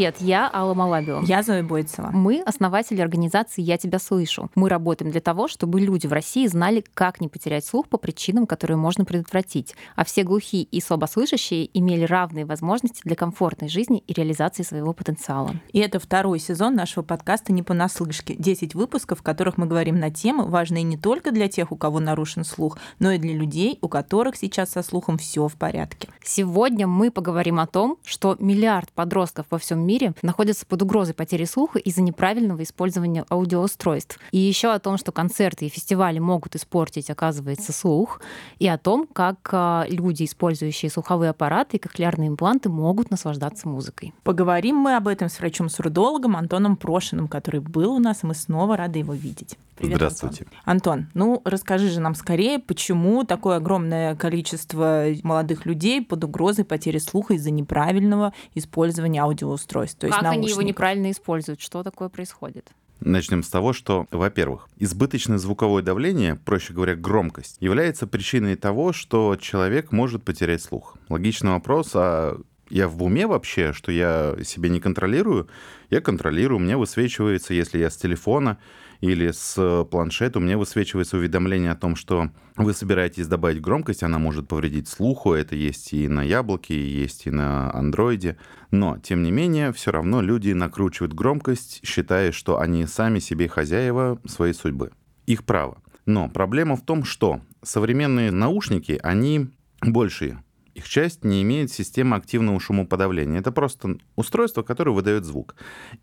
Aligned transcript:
Привет, 0.00 0.16
я 0.20 0.50
Алла 0.50 0.72
Малабио. 0.72 1.20
Я 1.26 1.42
Зоя 1.42 1.62
Бойцева. 1.62 2.08
Мы 2.10 2.40
основатели 2.40 3.02
организации 3.02 3.60
«Я 3.60 3.76
тебя 3.76 3.98
слышу». 3.98 4.50
Мы 4.54 4.70
работаем 4.70 5.12
для 5.12 5.20
того, 5.20 5.46
чтобы 5.46 5.78
люди 5.78 6.06
в 6.06 6.12
России 6.14 6.46
знали, 6.46 6.82
как 6.94 7.20
не 7.20 7.28
потерять 7.28 7.66
слух 7.66 7.86
по 7.86 7.98
причинам, 7.98 8.46
которые 8.46 8.78
можно 8.78 9.04
предотвратить, 9.04 9.74
а 9.96 10.06
все 10.06 10.22
глухие 10.22 10.62
и 10.62 10.80
слабослышащие 10.80 11.68
имели 11.78 12.04
равные 12.04 12.46
возможности 12.46 13.02
для 13.04 13.14
комфортной 13.14 13.68
жизни 13.68 14.02
и 14.06 14.14
реализации 14.14 14.62
своего 14.62 14.94
потенциала. 14.94 15.54
И 15.74 15.80
это 15.80 16.00
второй 16.00 16.38
сезон 16.38 16.76
нашего 16.76 17.04
подкаста 17.04 17.52
«Не 17.52 17.62
понаслышке». 17.62 18.36
10 18.38 18.74
выпусков, 18.74 19.18
в 19.18 19.22
которых 19.22 19.58
мы 19.58 19.66
говорим 19.66 19.98
на 19.98 20.10
темы, 20.10 20.46
важные 20.46 20.82
не 20.82 20.96
только 20.96 21.30
для 21.30 21.48
тех, 21.48 21.72
у 21.72 21.76
кого 21.76 22.00
нарушен 22.00 22.44
слух, 22.44 22.78
но 23.00 23.10
и 23.10 23.18
для 23.18 23.34
людей, 23.34 23.78
у 23.82 23.88
которых 23.88 24.36
сейчас 24.36 24.70
со 24.70 24.82
слухом 24.82 25.18
все 25.18 25.46
в 25.46 25.56
порядке. 25.56 26.08
Сегодня 26.24 26.86
мы 26.86 27.10
поговорим 27.10 27.60
о 27.60 27.66
том, 27.66 27.98
что 28.02 28.38
миллиард 28.38 28.88
подростков 28.92 29.44
во 29.50 29.58
всем 29.58 29.80
мире 29.80 29.89
находятся 30.22 30.66
под 30.66 30.82
угрозой 30.82 31.14
потери 31.14 31.44
слуха 31.44 31.78
из-за 31.78 32.02
неправильного 32.02 32.62
использования 32.62 33.24
аудиоустройств. 33.30 34.18
И 34.30 34.38
еще 34.38 34.72
о 34.72 34.78
том, 34.78 34.98
что 34.98 35.12
концерты 35.12 35.66
и 35.66 35.68
фестивали 35.68 36.18
могут 36.18 36.56
испортить, 36.56 37.10
оказывается, 37.10 37.72
слух, 37.72 38.20
и 38.58 38.68
о 38.68 38.78
том, 38.78 39.06
как 39.12 39.48
а, 39.52 39.86
люди, 39.88 40.24
использующие 40.24 40.90
слуховые 40.90 41.30
аппараты 41.30 41.76
и 41.76 41.80
кохлеарные 41.80 42.28
импланты, 42.28 42.68
могут 42.68 43.10
наслаждаться 43.10 43.68
музыкой. 43.68 44.12
Поговорим 44.22 44.76
мы 44.76 44.96
об 44.96 45.08
этом 45.08 45.28
с 45.28 45.38
врачом-сурдологом 45.38 46.36
Антоном 46.36 46.76
Прошиным, 46.76 47.28
который 47.28 47.60
был 47.60 47.94
у 47.94 47.98
нас, 47.98 48.22
и 48.22 48.26
мы 48.26 48.34
снова 48.34 48.76
рады 48.76 49.00
его 49.00 49.14
видеть. 49.14 49.56
Привет, 49.80 49.96
Здравствуйте. 49.96 50.44
Антон. 50.64 51.00
Антон, 51.00 51.10
ну 51.14 51.42
расскажи 51.46 51.88
же 51.88 52.00
нам 52.00 52.14
скорее, 52.14 52.58
почему 52.58 53.24
такое 53.24 53.56
огромное 53.56 54.14
количество 54.14 55.06
молодых 55.22 55.64
людей 55.64 56.04
под 56.04 56.22
угрозой 56.24 56.66
потери 56.66 56.98
слуха 56.98 57.32
из-за 57.34 57.50
неправильного 57.50 58.34
использования 58.54 59.22
аудиоустройств. 59.22 59.79
То 59.86 60.06
есть 60.06 60.16
как 60.16 60.22
наушников. 60.24 60.32
они 60.32 60.48
его 60.48 60.62
неправильно 60.62 61.10
используют? 61.10 61.60
Что 61.60 61.82
такое 61.82 62.08
происходит? 62.08 62.70
Начнем 63.00 63.42
с 63.42 63.48
того, 63.48 63.72
что, 63.72 64.06
во-первых, 64.10 64.68
избыточное 64.76 65.38
звуковое 65.38 65.82
давление, 65.82 66.34
проще 66.36 66.74
говоря, 66.74 66.94
громкость, 66.94 67.56
является 67.58 68.06
причиной 68.06 68.56
того, 68.56 68.92
что 68.92 69.36
человек 69.40 69.90
может 69.90 70.22
потерять 70.22 70.62
слух. 70.62 70.96
Логичный 71.08 71.52
вопрос, 71.52 71.92
а 71.94 72.38
я 72.68 72.88
в 72.88 73.02
уме 73.02 73.26
вообще, 73.26 73.72
что 73.72 73.90
я 73.90 74.36
себе 74.44 74.68
не 74.68 74.80
контролирую? 74.80 75.48
Я 75.88 76.02
контролирую, 76.02 76.58
у 76.58 76.62
меня 76.62 76.76
высвечивается, 76.76 77.54
если 77.54 77.78
я 77.78 77.88
с 77.90 77.96
телефона 77.96 78.58
или 79.00 79.30
с 79.30 79.84
планшета, 79.90 80.38
у 80.38 80.42
меня 80.42 80.58
высвечивается 80.58 81.16
уведомление 81.16 81.72
о 81.72 81.76
том, 81.76 81.96
что 81.96 82.30
вы 82.56 82.74
собираетесь 82.74 83.26
добавить 83.26 83.60
громкость, 83.60 84.02
она 84.02 84.18
может 84.18 84.48
повредить 84.48 84.88
слуху, 84.88 85.32
это 85.32 85.56
есть 85.56 85.92
и 85.92 86.08
на 86.08 86.22
яблоке, 86.22 86.78
есть 86.78 87.26
и 87.26 87.30
на 87.30 87.72
андроиде. 87.72 88.36
Но, 88.70 88.98
тем 88.98 89.22
не 89.22 89.30
менее, 89.30 89.72
все 89.72 89.90
равно 89.90 90.20
люди 90.20 90.52
накручивают 90.52 91.14
громкость, 91.14 91.80
считая, 91.84 92.32
что 92.32 92.58
они 92.58 92.86
сами 92.86 93.18
себе 93.18 93.48
хозяева 93.48 94.20
своей 94.26 94.52
судьбы. 94.52 94.92
Их 95.26 95.44
право. 95.44 95.82
Но 96.06 96.28
проблема 96.28 96.76
в 96.76 96.84
том, 96.84 97.04
что 97.04 97.40
современные 97.62 98.30
наушники, 98.30 98.98
они 99.02 99.50
большие, 99.80 100.42
их 100.74 100.88
часть 100.88 101.24
не 101.24 101.42
имеет 101.42 101.72
системы 101.72 102.16
активного 102.16 102.60
шумоподавления. 102.60 103.40
Это 103.40 103.52
просто 103.52 103.98
устройство, 104.16 104.62
которое 104.62 104.92
выдает 104.92 105.24
звук. 105.24 105.54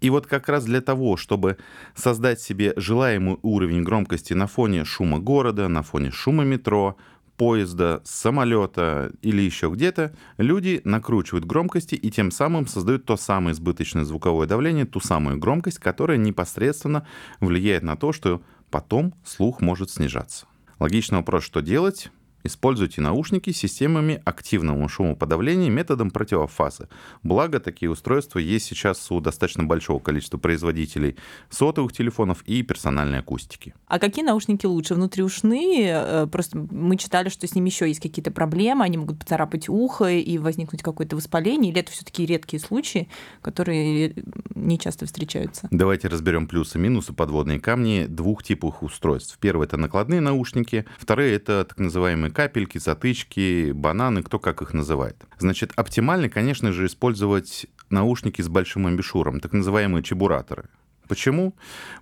И 0.02 0.10
вот 0.10 0.28
как 0.28 0.50
раз 0.50 0.66
для 0.66 0.82
того, 0.82 1.18
чтобы 1.18 1.58
создать 1.96 2.42
себе 2.42 2.74
желаемый 2.76 3.38
уровень 3.42 3.84
громкости 3.84 4.34
на 4.34 4.48
фоне 4.48 4.86
шума 4.86 5.20
города, 5.20 5.68
на 5.68 5.84
фоне 5.84 6.12
шума 6.12 6.44
метро, 6.44 6.98
поезда, 7.38 8.02
самолета 8.04 9.12
или 9.22 9.42
еще 9.42 9.70
где-то, 9.70 10.14
люди 10.38 10.82
накручивают 10.84 11.46
громкости 11.46 11.96
и 11.96 12.10
тем 12.12 12.32
самым 12.32 12.68
создают 12.68 13.06
то 13.06 13.16
самое 13.16 13.54
избыточное 13.54 14.04
звуковое 14.04 14.48
давление, 14.48 14.86
ту 14.86 15.00
самую 15.00 15.38
громкость, 15.38 15.80
которая 15.80 16.18
непосредственно 16.18 17.08
влияет 17.40 17.84
на 17.84 17.96
то, 17.96 18.12
что 18.12 18.42
потом 18.72 19.14
слух 19.24 19.62
может 19.62 19.92
снижаться. 19.92 20.48
Логичный 20.80 21.20
вопрос, 21.20 21.44
что 21.44 21.62
делать? 21.62 22.12
Используйте 22.44 23.02
наушники 23.02 23.52
с 23.52 23.58
системами 23.58 24.22
активного 24.24 24.88
шумоподавления 24.88 25.70
методом 25.70 26.12
противофазы. 26.12 26.88
Благо, 27.24 27.60
такие 27.60 27.90
устройства 27.90 28.40
есть 28.40 28.66
сейчас 28.66 29.12
у 29.12 29.20
достаточно 29.20 29.64
большого 29.64 30.00
количества 30.00 30.38
производителей 30.38 31.18
сотовых 31.50 31.94
телефонов 31.94 32.44
и 32.44 32.64
персональной 32.64 33.20
акустики. 33.20 33.74
А 33.88 34.00
какие 34.00 34.24
наушники 34.24 34.66
лучше? 34.66 34.96
Внутриушные? 34.96 35.92
Э, 35.92 36.28
просто 36.32 36.58
мы 36.72 36.98
читали, 36.98 37.30
что 37.30 37.48
с 37.48 37.56
ними 37.56 37.70
еще 37.70 37.88
есть 37.88 38.00
какие-то 38.00 38.32
проблемы, 38.32 38.86
они 38.86 38.98
могут 38.98 39.20
поцарапать 39.20 39.68
ухо 39.68 40.10
и 40.10 40.38
возникнуть 40.38 40.82
какое-то 40.84 41.16
воспаление, 41.16 41.72
или 41.72 41.82
это 41.82 41.92
все-таки 41.92 42.26
редкие 42.26 42.62
случаи, 42.62 43.10
которые 43.42 44.14
не 44.56 44.80
часто 44.80 45.06
встречаются? 45.06 45.68
Давайте 45.72 46.08
разберем 46.08 46.48
плюсы 46.48 46.78
и 46.78 46.82
минусы, 46.82 47.14
подводные 47.14 47.60
камни 47.60 48.06
двух 48.08 48.44
типов 48.44 48.82
устройств. 48.84 49.38
Первый 49.40 49.66
это 49.68 49.78
накладные 49.78 50.22
наушники, 50.22 50.86
вторые 50.98 51.36
это 51.36 51.66
так 51.66 51.78
называемые 51.78 52.32
капельки, 52.38 52.78
затычки, 52.78 53.72
бананы, 53.72 54.22
кто 54.22 54.38
как 54.38 54.62
их 54.62 54.76
называет. 54.76 55.16
Значит, 55.40 55.72
оптимально, 55.76 56.30
конечно 56.30 56.72
же, 56.72 56.86
использовать 56.86 57.66
наушники 57.90 58.44
с 58.44 58.48
большим 58.48 58.86
амбишуром, 58.86 59.40
так 59.40 59.54
называемые 59.54 60.04
чебураторы. 60.04 60.70
Почему? 61.08 61.56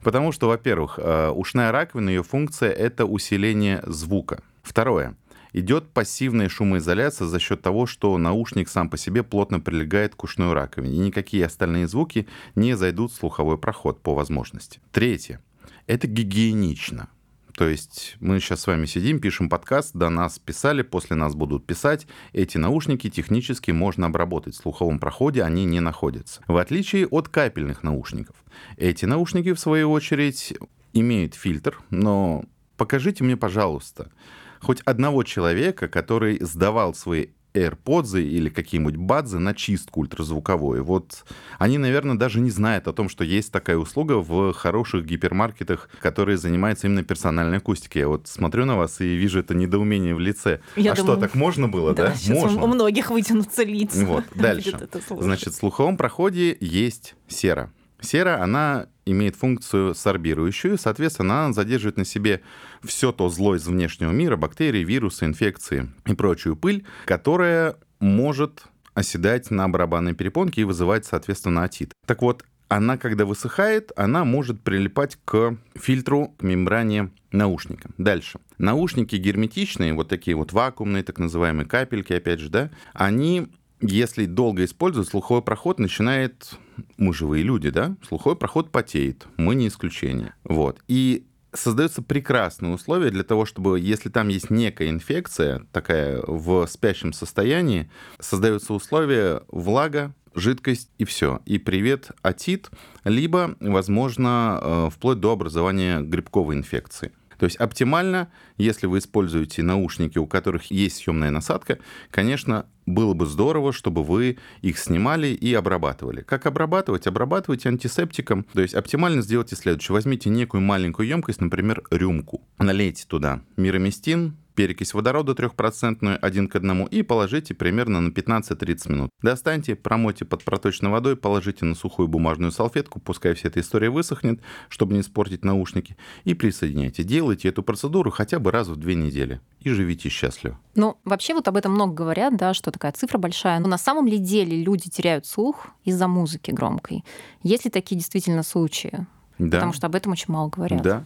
Потому 0.04 0.34
что, 0.34 0.50
во-первых, 0.50 1.00
э, 1.02 1.30
ушная 1.30 1.72
раковина, 1.72 2.10
ее 2.10 2.22
функция— 2.22 2.70
это 2.88 3.06
усиление 3.06 3.82
звука. 3.88 4.44
Второе. 4.62 5.16
Идет 5.54 5.88
пассивная 5.94 6.50
шумоизоляция 6.50 7.28
за 7.28 7.40
счет 7.40 7.62
того, 7.62 7.86
что 7.86 8.18
наушник 8.18 8.68
сам 8.68 8.90
по 8.90 8.98
себе 8.98 9.24
плотно 9.24 9.62
прилегает 9.62 10.16
к 10.16 10.24
ушной 10.26 10.52
раковине, 10.52 10.96
и 10.96 11.00
никакие 11.00 11.46
остальные 11.46 11.88
звуки 11.88 12.28
не 12.56 12.76
зайдут 12.76 13.14
в 13.14 13.16
слуховой 13.16 13.58
проход 13.58 14.02
по 14.02 14.14
возможности. 14.14 14.82
Третье. 14.92 15.40
Это 15.88 16.08
гигиенично. 16.08 17.08
То 17.56 17.70
есть 17.70 18.18
мы 18.20 18.40
сейчас 18.40 18.62
с 18.62 18.68
вами 18.68 18.86
сидим, 18.86 19.20
пишем 19.20 19.48
подкаст, 19.48 19.96
до 19.96 20.10
нас 20.10 20.40
писали, 20.40 20.82
после 20.82 21.16
нас 21.16 21.36
будут 21.36 21.66
писать. 21.66 22.06
Эти 22.34 22.58
наушники 22.58 23.10
технически 23.10 23.72
можно 23.72 24.08
обработать. 24.08 24.56
В 24.56 24.58
слуховом 24.58 25.00
проходе 25.00 25.42
они 25.42 25.64
не 25.64 25.80
находятся. 25.80 26.42
В 26.48 26.58
отличие 26.58 27.08
от 27.08 27.30
капельных 27.30 27.82
наушников. 27.82 28.36
Эти 28.76 29.06
наушники, 29.06 29.54
в 29.54 29.60
свою 29.60 29.92
очередь, 29.92 30.54
имеют 30.92 31.36
фильтр, 31.36 31.80
но 31.90 32.44
покажите 32.76 33.24
мне, 33.24 33.38
пожалуйста, 33.38 34.12
хоть 34.60 34.82
одного 34.82 35.24
человека, 35.24 35.88
который 35.88 36.38
сдавал 36.42 36.94
свои 36.94 37.28
AirPods 37.56 38.22
или 38.22 38.50
какие-нибудь 38.50 38.98
бадзы 38.98 39.40
на 39.40 39.54
чистку 39.54 40.02
ультразвуковую. 40.02 40.84
Вот 40.84 41.26
они, 41.58 41.78
наверное, 41.78 42.16
даже 42.16 42.40
не 42.40 42.52
знают 42.52 42.88
о 42.88 42.94
том, 42.94 43.10
что 43.10 43.24
есть 43.24 43.52
такая 43.52 43.78
услуга 43.78 44.20
в 44.20 44.54
хороших 44.54 45.06
гипермаркетах, 45.06 45.90
которые 46.02 46.38
занимаются 46.38 46.88
именно 46.88 47.04
персональной 47.04 47.58
акустикой. 47.58 48.02
Я 48.02 48.08
вот 48.10 48.28
смотрю 48.28 48.66
на 48.66 48.78
вас 48.78 49.02
и 49.02 49.16
вижу 49.16 49.40
это 49.40 49.56
недоумение 49.56 50.14
в 50.14 50.20
лице. 50.20 50.60
Я 50.76 50.92
а 50.92 50.96
думаю, 50.96 51.14
что, 51.18 51.22
так 51.22 51.36
можно 51.36 51.68
было, 51.68 51.94
да? 51.94 52.08
да? 52.08 52.34
Можно. 52.34 52.64
у 52.64 52.68
многих 52.68 53.10
вытянутся 53.10 53.64
лица. 53.64 54.06
Вот, 54.06 54.26
дальше. 54.36 54.78
Значит, 55.10 55.54
в 55.54 55.58
слуховом 55.58 55.98
проходе 55.98 56.58
есть 56.60 57.16
сера. 57.28 57.72
Сера, 58.02 58.42
она 58.44 58.88
имеет 59.06 59.36
функцию 59.36 59.94
сорбирующую, 59.94 60.78
соответственно, 60.78 61.46
она 61.46 61.54
задерживает 61.54 61.98
на 61.98 62.06
себе 62.06 62.42
все 62.84 63.12
то 63.12 63.30
зло 63.30 63.56
из 63.56 63.68
внешнего 63.68 64.12
мира, 64.12 64.36
бактерии, 64.36 64.84
вирусы, 64.84 65.26
инфекции 65.26 65.92
и 66.06 66.14
прочую 66.14 66.56
пыль, 66.56 66.86
которая 67.06 67.76
может 68.00 68.64
оседать 68.94 69.52
на 69.52 69.68
барабанной 69.68 70.14
перепонке 70.14 70.62
и 70.62 70.64
вызывать, 70.64 71.06
соответственно, 71.06 71.64
отит. 71.64 71.92
Так 72.08 72.22
вот, 72.22 72.44
она, 72.68 72.98
когда 72.98 73.26
высыхает, 73.26 73.92
она 73.96 74.26
может 74.26 74.62
прилипать 74.62 75.18
к 75.24 75.56
фильтру, 75.76 76.34
к 76.40 76.44
мембране 76.44 77.12
наушника. 77.32 77.90
Дальше. 77.98 78.40
Наушники 78.58 79.18
герметичные, 79.18 79.94
вот 79.94 80.08
такие 80.08 80.36
вот 80.36 80.52
вакуумные, 80.52 81.04
так 81.04 81.20
называемые 81.20 81.68
капельки, 81.68 82.14
опять 82.14 82.40
же, 82.40 82.50
да, 82.50 82.72
они 82.94 83.50
если 83.82 84.26
долго 84.26 84.64
использовать, 84.64 85.10
слуховой 85.10 85.42
проход 85.42 85.80
начинает... 85.80 86.52
Мы 86.98 87.14
живые 87.14 87.44
люди, 87.44 87.70
да? 87.70 87.96
Слуховой 88.08 88.36
проход 88.36 88.72
потеет. 88.72 89.26
Мы 89.38 89.56
не 89.56 89.68
исключение. 89.68 90.34
Вот. 90.44 90.82
И 90.88 91.26
создаются 91.54 92.02
прекрасные 92.02 92.74
условия 92.74 93.10
для 93.12 93.24
того, 93.24 93.46
чтобы, 93.46 93.80
если 93.80 94.10
там 94.10 94.28
есть 94.28 94.50
некая 94.50 94.90
инфекция, 94.90 95.66
такая 95.72 96.22
в 96.26 96.66
спящем 96.68 97.14
состоянии, 97.14 97.90
создаются 98.20 98.74
условия 98.74 99.42
влага, 99.48 100.14
жидкость 100.36 100.90
и 100.98 101.06
все. 101.06 101.42
И 101.46 101.58
привет, 101.58 102.12
отит, 102.22 102.70
либо, 103.04 103.56
возможно, 103.60 104.60
э, 104.62 104.90
вплоть 104.92 105.20
до 105.20 105.32
образования 105.32 106.02
грибковой 106.02 106.56
инфекции. 106.56 107.12
То 107.38 107.46
есть 107.46 107.58
оптимально, 107.58 108.30
если 108.58 108.88
вы 108.88 109.00
используете 109.00 109.64
наушники, 109.64 110.18
у 110.18 110.28
которых 110.28 110.72
есть 110.72 110.98
съемная 110.98 111.32
насадка, 111.32 111.80
конечно, 112.12 112.66
было 112.86 113.14
бы 113.14 113.26
здорово, 113.26 113.74
чтобы 113.74 114.04
вы 114.04 114.38
их 114.62 114.78
снимали 114.78 115.28
и 115.28 115.54
обрабатывали. 115.54 116.22
Как 116.22 116.46
обрабатывать? 116.46 117.08
Обрабатывайте 117.08 117.70
антисептиком. 117.70 118.46
То 118.54 118.62
есть 118.62 118.76
оптимально 118.76 119.22
сделайте 119.22 119.56
следующее. 119.56 119.94
Возьмите 119.94 120.30
некую 120.30 120.62
маленькую 120.62 121.08
емкость, 121.08 121.42
например, 121.42 121.84
рюмку. 121.90 122.42
Налейте 122.60 123.06
туда 123.08 123.42
мироместин, 123.58 124.38
перекись 124.56 124.94
водорода 124.94 125.34
3% 125.34 126.18
один 126.18 126.48
к 126.48 126.56
одному 126.56 126.88
и 126.88 127.02
положите 127.02 127.54
примерно 127.54 128.02
на 128.02 128.10
15-30 128.10 128.92
минут. 128.92 129.12
Достаньте, 129.22 129.76
промойте 129.76 130.26
под 130.26 130.44
проточной 130.44 130.90
водой, 130.90 131.16
положите 131.16 131.66
на 131.66 131.76
сухую 131.76 132.08
бумажную 132.08 132.52
салфетку, 132.52 133.00
пускай 133.00 133.34
вся 133.34 133.50
эта 133.50 133.60
история 133.60 133.90
высохнет, 133.90 134.42
чтобы 134.70 134.94
не 134.94 135.02
испортить 135.02 135.44
наушники, 135.44 135.98
и 136.24 136.34
присоединяйте. 136.34 137.04
Делайте 137.04 137.50
эту 137.50 137.64
процедуру 137.64 138.12
хотя 138.12 138.40
бы 138.40 138.52
раз 138.52 138.68
в 138.68 138.76
две 138.78 138.96
недели 138.96 139.42
и 139.60 139.70
живите 139.70 140.10
счастливо. 140.10 140.60
Ну, 140.76 140.98
вообще 141.04 141.34
вот 141.34 141.48
об 141.48 141.58
этом 141.58 141.74
много 141.74 141.94
говорят, 141.94 142.38
да, 142.38 142.54
что 142.54 142.72
такая 142.72 142.92
цифра 142.92 143.18
большая. 143.18 143.60
Но 143.60 143.68
на 143.68 143.78
самом 143.78 144.08
ли 144.08 144.18
деле 144.18 144.62
люди 144.62 144.90
теряют 144.90 145.26
слух 145.26 145.68
из-за 145.84 146.08
музыки 146.08 146.52
громкой? 146.52 147.04
Есть 147.44 147.66
ли 147.66 147.72
такие 147.72 147.98
действительно 147.98 148.44
случаи? 148.44 149.06
Да. 149.38 149.58
Потому 149.58 149.74
что 149.74 149.88
об 149.88 149.96
этом 149.96 150.14
очень 150.14 150.32
мало 150.32 150.50
говорят. 150.50 150.82
Да. 150.82 151.04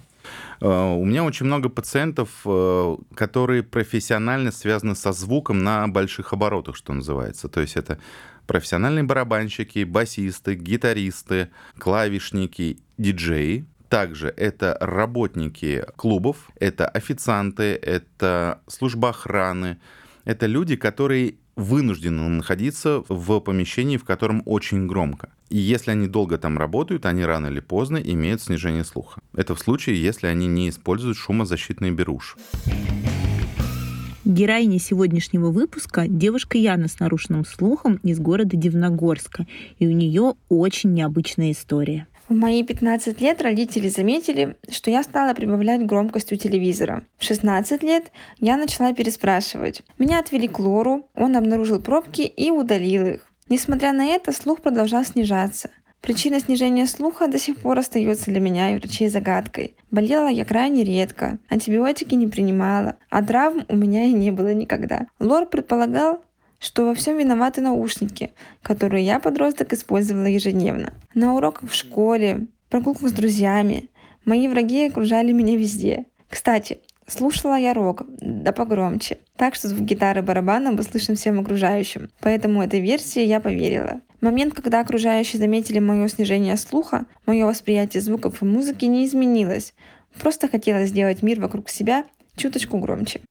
Uh, 0.62 0.98
у 0.98 1.06
меня 1.06 1.24
очень 1.24 1.46
много 1.46 1.70
пациентов, 1.70 2.30
uh, 2.44 3.02
которые 3.16 3.64
профессионально 3.64 4.52
связаны 4.52 4.96
со 4.96 5.14
звуком 5.14 5.64
на 5.64 5.88
больших 5.88 6.34
оборотах, 6.34 6.76
что 6.76 6.94
называется. 6.94 7.48
То 7.48 7.62
есть 7.62 7.78
это 7.78 7.98
профессиональные 8.46 9.04
барабанщики, 9.04 9.84
басисты, 9.84 10.56
гитаристы, 10.56 11.50
клавишники, 11.78 12.80
диджеи. 12.98 13.66
Также 13.90 14.28
это 14.36 14.78
работники 14.82 15.86
клубов, 15.96 16.50
это 16.60 16.88
официанты, 16.88 17.74
это 17.76 18.60
служба 18.68 19.10
охраны, 19.10 19.80
это 20.26 20.46
люди, 20.46 20.76
которые 20.76 21.36
вынуждены 21.56 22.28
находиться 22.30 23.04
в 23.08 23.40
помещении, 23.40 23.98
в 23.98 24.06
котором 24.06 24.44
очень 24.46 24.88
громко. 24.88 25.30
И 25.50 25.58
если 25.58 25.92
они 25.92 26.08
долго 26.08 26.38
там 26.38 26.58
работают, 26.58 27.06
они 27.06 27.26
рано 27.26 27.48
или 27.48 27.60
поздно 27.60 27.98
имеют 27.98 28.42
снижение 28.42 28.84
слуха. 28.84 29.20
Это 29.36 29.56
в 29.56 29.60
случае, 29.60 30.02
если 30.02 30.28
они 30.28 30.48
не 30.48 30.70
используют 30.70 31.18
шумозащитные 31.18 31.92
беруши. 31.92 32.38
Героиня 34.26 34.80
сегодняшнего 34.80 35.50
выпуска– 35.50 36.06
девушка 36.08 36.60
Яна 36.60 36.88
с 36.88 37.00
нарушенным 37.00 37.46
слухом 37.46 37.96
из 38.04 38.20
города 38.20 38.56
Дивногорска. 38.56 39.48
И 39.80 39.88
у 39.88 39.92
нее 39.92 40.36
очень 40.50 40.94
необычная 40.94 41.52
история. 41.52 42.06
В 42.28 42.36
мои 42.36 42.64
15 42.64 43.20
лет 43.22 43.42
родители 43.42 43.90
заметили, 43.90 44.56
что 44.70 44.92
я 44.92 45.02
стала 45.02 45.34
прибавлять 45.34 45.84
громкость 45.84 46.32
у 46.32 46.36
телевизора. 46.36 47.02
В 47.18 47.24
16 47.24 47.82
лет 47.82 48.12
я 48.38 48.56
начала 48.56 48.94
переспрашивать. 48.94 49.82
Меня 49.98 50.20
отвели 50.20 50.48
к 50.48 50.60
лору, 50.60 51.10
он 51.16 51.36
обнаружил 51.36 51.82
пробки 51.82 52.22
и 52.22 52.52
удалил 52.52 53.08
их. 53.08 53.29
Несмотря 53.50 53.94
на 53.94 54.06
это, 54.06 54.32
слух 54.32 54.62
продолжал 54.62 55.04
снижаться. 55.04 55.72
Причина 56.02 56.40
снижения 56.40 56.86
слуха 56.86 57.28
до 57.28 57.40
сих 57.40 57.58
пор 57.58 57.80
остается 57.80 58.26
для 58.32 58.40
меня 58.40 58.72
и 58.72 58.80
врачей 58.80 59.10
загадкой. 59.10 59.76
Болела 59.92 60.30
я 60.30 60.46
крайне 60.46 60.84
редко, 60.84 61.40
антибиотики 61.50 62.16
не 62.16 62.28
принимала, 62.28 62.96
а 63.10 63.24
травм 63.24 63.66
у 63.68 63.76
меня 63.76 64.06
и 64.06 64.14
не 64.14 64.32
было 64.32 64.54
никогда. 64.54 65.08
Лор 65.20 65.48
предполагал, 65.48 66.24
что 66.60 66.86
во 66.86 66.94
всем 66.94 67.18
виноваты 67.18 67.62
наушники, 67.62 68.32
которые 68.62 69.06
я, 69.06 69.20
подросток, 69.20 69.74
использовала 69.74 70.28
ежедневно. 70.28 70.94
На 71.14 71.36
уроках 71.36 71.70
в 71.70 71.76
школе, 71.76 72.48
прогулках 72.70 73.10
с 73.10 73.14
друзьями. 73.14 73.90
Мои 74.26 74.48
враги 74.48 74.88
окружали 74.88 75.32
меня 75.32 75.58
везде. 75.58 76.06
Кстати, 76.30 76.80
слушала 77.10 77.58
я 77.58 77.74
рок, 77.74 78.04
да 78.22 78.52
погромче. 78.52 79.20
Так 79.36 79.56
что 79.56 79.68
звук 79.68 79.86
гитары 79.86 80.22
барабана 80.22 80.74
был 80.74 80.84
слышен 80.84 81.16
всем 81.16 81.40
окружающим. 81.40 82.10
Поэтому 82.20 82.64
этой 82.64 82.80
версии 82.80 83.24
я 83.24 83.40
поверила. 83.40 84.02
Момент, 84.22 84.54
когда 84.54 84.82
окружающие 84.82 85.40
заметили 85.40 85.80
мое 85.80 86.08
снижение 86.08 86.58
слуха, 86.58 87.06
мое 87.26 87.46
восприятие 87.46 88.02
звуков 88.02 88.42
и 88.42 88.46
музыки 88.46 88.86
не 88.86 89.06
изменилось. 89.06 89.74
Просто 90.22 90.48
хотела 90.48 90.86
сделать 90.86 91.22
мир 91.22 91.40
вокруг 91.40 91.70
себя 91.70 92.04
чуточку 92.36 92.78
громче. 92.80 93.22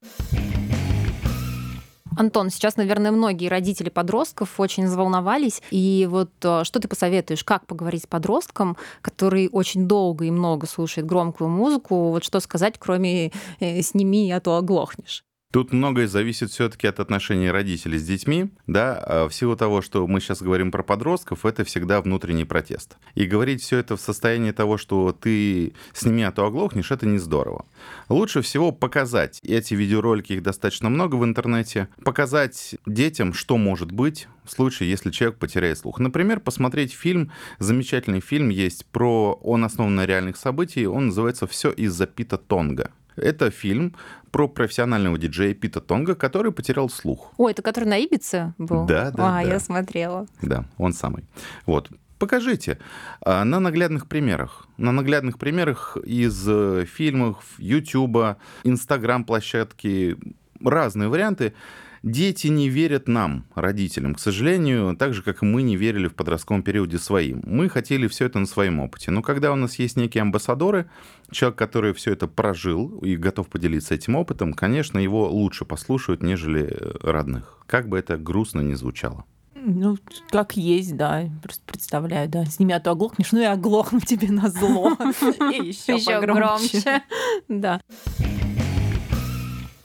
Антон, 2.18 2.50
сейчас, 2.50 2.76
наверное, 2.76 3.12
многие 3.12 3.48
родители 3.48 3.90
подростков 3.90 4.58
очень 4.58 4.86
взволновались. 4.86 5.62
И 5.70 6.08
вот 6.10 6.30
э, 6.42 6.64
что 6.64 6.80
ты 6.80 6.88
посоветуешь, 6.88 7.44
как 7.44 7.66
поговорить 7.66 8.02
с 8.02 8.06
подростком, 8.06 8.76
который 9.02 9.48
очень 9.52 9.86
долго 9.86 10.24
и 10.24 10.30
много 10.32 10.66
слушает 10.66 11.06
громкую 11.06 11.48
музыку? 11.48 12.10
Вот 12.10 12.24
что 12.24 12.40
сказать, 12.40 12.74
кроме 12.78 13.30
э, 13.60 13.82
«сними, 13.82 14.32
а 14.32 14.40
то 14.40 14.56
оглохнешь»? 14.56 15.24
Тут 15.50 15.72
многое 15.72 16.08
зависит 16.08 16.50
все-таки 16.50 16.86
от 16.86 17.00
отношений 17.00 17.50
родителей 17.50 17.98
с 17.98 18.04
детьми, 18.04 18.50
да, 18.66 18.98
а 18.98 19.28
в 19.30 19.56
того, 19.56 19.80
что 19.80 20.06
мы 20.06 20.20
сейчас 20.20 20.42
говорим 20.42 20.70
про 20.70 20.82
подростков, 20.82 21.46
это 21.46 21.64
всегда 21.64 22.02
внутренний 22.02 22.44
протест. 22.44 22.98
И 23.14 23.24
говорить 23.24 23.62
все 23.62 23.78
это 23.78 23.96
в 23.96 24.00
состоянии 24.00 24.50
того, 24.50 24.76
что 24.76 25.10
ты 25.18 25.72
сними, 25.94 26.22
а 26.22 26.32
то 26.32 26.44
оглохнешь, 26.44 26.90
это 26.90 27.06
не 27.06 27.16
здорово. 27.16 27.64
Лучше 28.10 28.42
всего 28.42 28.72
показать, 28.72 29.40
эти 29.42 29.72
видеоролики, 29.72 30.34
их 30.34 30.42
достаточно 30.42 30.90
много 30.90 31.16
в 31.16 31.24
интернете, 31.24 31.88
показать 32.04 32.74
детям, 32.84 33.32
что 33.32 33.56
может 33.56 33.90
быть 33.90 34.28
в 34.44 34.50
случае, 34.50 34.90
если 34.90 35.10
человек 35.10 35.38
потеряет 35.38 35.78
слух. 35.78 35.98
Например, 35.98 36.40
посмотреть 36.40 36.92
фильм, 36.92 37.32
замечательный 37.58 38.20
фильм 38.20 38.50
есть 38.50 38.84
про, 38.84 39.32
он 39.42 39.64
основан 39.64 39.94
на 39.94 40.04
реальных 40.04 40.36
событиях, 40.36 40.92
он 40.92 41.06
называется 41.06 41.46
«Все 41.46 41.70
из-за 41.70 42.06
Пита 42.06 42.36
Тонга». 42.36 42.90
Это 43.18 43.50
фильм 43.50 43.94
про 44.30 44.48
профессионального 44.48 45.18
диджея 45.18 45.54
Пита 45.54 45.80
Тонга, 45.80 46.14
который 46.14 46.52
потерял 46.52 46.88
слух. 46.88 47.32
О, 47.36 47.48
это 47.48 47.62
который 47.62 47.86
на 47.86 47.96
Ибице 47.96 48.54
был? 48.58 48.86
Да, 48.86 49.10
да. 49.10 49.38
А, 49.38 49.42
да. 49.42 49.48
я 49.48 49.60
смотрела. 49.60 50.26
Да, 50.42 50.64
он 50.76 50.92
самый. 50.92 51.24
Вот. 51.66 51.90
Покажите 52.18 52.78
а, 53.20 53.44
на 53.44 53.60
наглядных 53.60 54.08
примерах. 54.08 54.66
На 54.76 54.92
наглядных 54.92 55.38
примерах 55.38 55.96
из 56.04 56.44
э, 56.48 56.84
фильмов, 56.84 57.44
Ютуба, 57.58 58.38
Инстаграм-площадки, 58.64 60.16
разные 60.62 61.08
варианты. 61.08 61.54
Дети 62.02 62.46
не 62.46 62.68
верят 62.68 63.08
нам, 63.08 63.44
родителям, 63.54 64.14
к 64.14 64.20
сожалению, 64.20 64.96
так 64.96 65.14
же, 65.14 65.22
как 65.22 65.42
и 65.42 65.46
мы 65.46 65.62
не 65.62 65.76
верили 65.76 66.06
в 66.06 66.14
подростковом 66.14 66.62
периоде 66.62 66.98
своим. 66.98 67.42
Мы 67.44 67.68
хотели 67.68 68.06
все 68.06 68.26
это 68.26 68.38
на 68.38 68.46
своем 68.46 68.78
опыте. 68.78 69.10
Но 69.10 69.20
когда 69.20 69.52
у 69.52 69.56
нас 69.56 69.78
есть 69.80 69.96
некие 69.96 70.22
амбассадоры, 70.22 70.88
человек, 71.30 71.58
который 71.58 71.92
все 71.92 72.12
это 72.12 72.26
прожил 72.26 72.98
и 73.00 73.16
готов 73.16 73.48
поделиться 73.48 73.94
этим 73.94 74.16
опытом, 74.16 74.52
конечно, 74.52 74.98
его 74.98 75.28
лучше 75.28 75.64
послушают, 75.64 76.22
нежели 76.22 76.76
родных. 77.02 77.58
Как 77.66 77.88
бы 77.88 77.98
это 77.98 78.16
грустно 78.16 78.60
ни 78.60 78.74
звучало. 78.74 79.24
Ну, 79.54 79.98
как 80.30 80.56
есть, 80.56 80.96
да. 80.96 81.24
Просто 81.42 81.62
представляю, 81.66 82.28
да. 82.28 82.44
С 82.44 82.58
ними 82.58 82.74
а 82.74 82.80
то 82.80 82.92
оглохнешь, 82.92 83.32
ну 83.32 83.40
и 83.40 83.44
оглохну 83.44 84.00
тебе 84.00 84.30
на 84.30 84.48
зло. 84.48 84.96
И 85.52 85.66
еще 85.66 86.20
громче. 86.20 87.02
Да. 87.48 87.80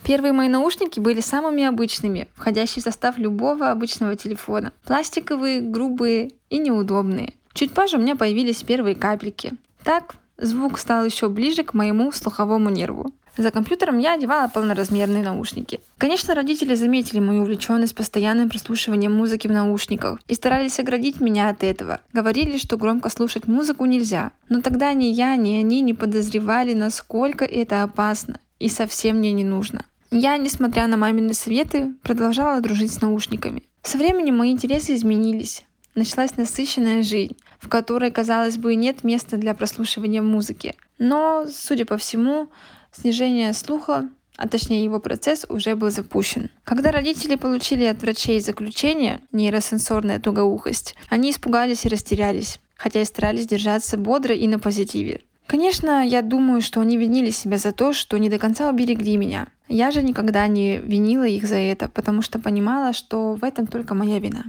Первые 0.03 0.33
мои 0.33 0.49
наушники 0.49 0.99
были 0.99 1.21
самыми 1.21 1.63
обычными, 1.63 2.27
входящие 2.35 2.81
в 2.81 2.83
состав 2.83 3.17
любого 3.17 3.71
обычного 3.71 4.15
телефона. 4.15 4.73
Пластиковые, 4.85 5.61
грубые 5.61 6.31
и 6.49 6.57
неудобные. 6.57 7.33
Чуть 7.53 7.73
позже 7.73 7.97
у 7.97 8.01
меня 8.01 8.15
появились 8.15 8.63
первые 8.63 8.95
капельки. 8.95 9.53
Так, 9.83 10.15
звук 10.37 10.79
стал 10.79 11.05
еще 11.05 11.29
ближе 11.29 11.63
к 11.63 11.73
моему 11.73 12.11
слуховому 12.11 12.69
нерву. 12.69 13.11
За 13.35 13.49
компьютером 13.49 13.97
я 13.97 14.13
одевала 14.13 14.47
полноразмерные 14.47 15.23
наушники. 15.23 15.79
Конечно, 15.97 16.35
родители 16.35 16.75
заметили 16.75 17.19
мою 17.19 17.41
увлеченность 17.41 17.95
постоянным 17.95 18.49
прослушиванием 18.49 19.13
музыки 19.13 19.47
в 19.47 19.51
наушниках 19.51 20.19
и 20.27 20.35
старались 20.35 20.79
оградить 20.79 21.19
меня 21.19 21.49
от 21.49 21.63
этого. 21.63 21.99
Говорили, 22.13 22.57
что 22.57 22.77
громко 22.77 23.09
слушать 23.09 23.47
музыку 23.47 23.85
нельзя. 23.85 24.31
Но 24.49 24.61
тогда 24.61 24.93
ни 24.93 25.05
я, 25.05 25.35
ни 25.35 25.55
они 25.55 25.81
не 25.81 25.95
подозревали, 25.95 26.73
насколько 26.73 27.43
это 27.43 27.81
опасно 27.81 28.39
и 28.59 28.69
совсем 28.69 29.17
мне 29.17 29.31
не 29.33 29.43
нужно. 29.43 29.83
Я, 30.11 30.37
несмотря 30.37 30.87
на 30.87 30.95
мамины 30.95 31.33
советы, 31.33 31.95
продолжала 32.03 32.61
дружить 32.61 32.93
с 32.93 33.01
наушниками. 33.01 33.63
Со 33.81 33.97
временем 33.97 34.37
мои 34.37 34.51
интересы 34.51 34.93
изменились. 34.93 35.65
Началась 35.95 36.37
насыщенная 36.37 37.03
жизнь, 37.03 37.35
в 37.63 37.69
которой, 37.69 38.11
казалось 38.11 38.57
бы, 38.57 38.75
нет 38.75 39.03
места 39.03 39.37
для 39.37 39.53
прослушивания 39.53 40.21
музыки. 40.21 40.75
Но, 40.97 41.47
судя 41.49 41.85
по 41.85 41.97
всему, 41.97 42.49
снижение 42.91 43.53
слуха, 43.53 44.09
а 44.35 44.47
точнее 44.49 44.83
его 44.83 44.99
процесс, 44.99 45.45
уже 45.47 45.75
был 45.75 45.89
запущен. 45.89 46.49
Когда 46.63 46.91
родители 46.91 47.35
получили 47.35 47.85
от 47.85 48.01
врачей 48.01 48.41
заключение 48.41 49.21
нейросенсорная 49.31 50.19
тугоухость, 50.19 50.95
они 51.07 51.31
испугались 51.31 51.85
и 51.85 51.89
растерялись, 51.89 52.59
хотя 52.75 53.01
и 53.01 53.05
старались 53.05 53.47
держаться 53.47 53.97
бодро 53.97 54.35
и 54.35 54.47
на 54.47 54.59
позитиве. 54.59 55.21
Конечно, 55.47 56.05
я 56.05 56.21
думаю, 56.21 56.61
что 56.61 56.81
они 56.81 56.97
винили 56.97 57.29
себя 57.29 57.57
за 57.57 57.71
то, 57.71 57.93
что 57.93 58.17
не 58.17 58.29
до 58.29 58.39
конца 58.39 58.69
уберегли 58.69 59.17
меня. 59.17 59.47
Я 59.69 59.91
же 59.91 60.01
никогда 60.01 60.47
не 60.47 60.77
винила 60.77 61.25
их 61.25 61.45
за 61.45 61.55
это, 61.55 61.87
потому 61.87 62.21
что 62.21 62.39
понимала, 62.39 62.93
что 62.93 63.35
в 63.35 63.43
этом 63.43 63.67
только 63.67 63.93
моя 63.93 64.19
вина. 64.19 64.45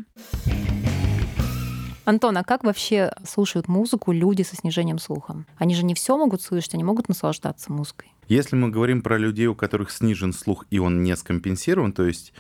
Антон, 2.04 2.36
а 2.36 2.44
как 2.44 2.64
вообще 2.64 3.12
слушают 3.26 3.66
музыку 3.66 4.12
люди 4.12 4.42
со 4.42 4.56
снижением 4.56 4.98
слуха? 4.98 5.44
Они 5.56 5.74
же 5.74 5.84
не 5.84 5.94
все 5.94 6.18
могут 6.18 6.42
слышать, 6.42 6.74
они 6.74 6.84
могут 6.84 7.08
наслаждаться 7.08 7.72
музыкой. 7.72 8.12
Если 8.28 8.56
мы 8.56 8.68
говорим 8.68 9.02
про 9.02 9.16
людей, 9.16 9.46
у 9.46 9.54
которых 9.54 9.90
снижен 9.90 10.32
слух 10.32 10.66
и 10.70 10.78
он 10.78 11.02
не 11.02 11.16
скомпенсирован, 11.16 11.92
то 11.92 12.04
есть 12.04 12.32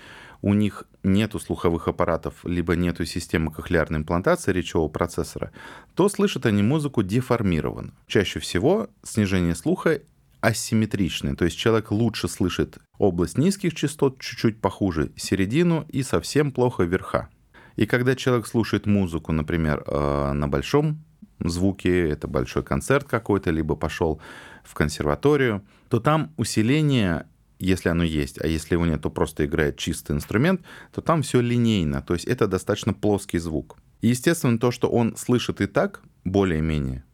у 0.42 0.52
них 0.52 0.84
нету 1.02 1.38
слуховых 1.38 1.88
аппаратов, 1.88 2.44
либо 2.44 2.76
нету 2.76 3.06
системы 3.06 3.50
кохлеарной 3.50 4.00
имплантации 4.00 4.52
речевого 4.52 4.88
процессора, 4.88 5.52
то 5.94 6.10
слышат 6.10 6.44
они 6.44 6.62
музыку 6.62 7.02
деформированно. 7.02 7.94
Чаще 8.06 8.40
всего 8.40 8.88
снижение 9.02 9.54
слуха 9.54 10.00
асимметричны. 10.42 11.36
То 11.36 11.46
есть 11.46 11.56
человек 11.56 11.90
лучше 11.90 12.28
слышит 12.28 12.76
область 12.98 13.38
низких 13.38 13.74
частот, 13.74 14.20
чуть-чуть 14.20 14.60
похуже 14.60 15.12
середину 15.16 15.86
и 15.88 16.02
совсем 16.02 16.52
плохо 16.52 16.82
верха. 16.82 17.30
И 17.76 17.86
когда 17.86 18.14
человек 18.14 18.46
слушает 18.46 18.86
музыку, 18.86 19.32
например, 19.32 19.82
э, 19.86 20.32
на 20.32 20.48
большом 20.48 21.02
звуке, 21.40 22.08
это 22.08 22.28
большой 22.28 22.62
концерт 22.62 23.06
какой-то, 23.06 23.50
либо 23.50 23.74
пошел 23.76 24.20
в 24.62 24.74
консерваторию, 24.74 25.62
то 25.88 26.00
там 26.00 26.32
усиление 26.36 27.26
если 27.58 27.88
оно 27.88 28.04
есть, 28.04 28.40
а 28.42 28.46
если 28.46 28.74
его 28.74 28.84
нет, 28.84 29.02
то 29.02 29.10
просто 29.10 29.46
играет 29.46 29.78
чистый 29.78 30.12
инструмент, 30.12 30.60
то 30.92 31.00
там 31.00 31.22
все 31.22 31.40
линейно, 31.40 32.02
то 32.02 32.14
есть 32.14 32.26
это 32.26 32.46
достаточно 32.46 32.92
плоский 32.92 33.38
звук. 33.38 33.78
И, 34.00 34.08
естественно, 34.08 34.58
то, 34.58 34.70
что 34.70 34.88
он 34.88 35.16
слышит 35.16 35.60
и 35.60 35.66
так, 35.66 36.02
более-менее, 36.24 37.04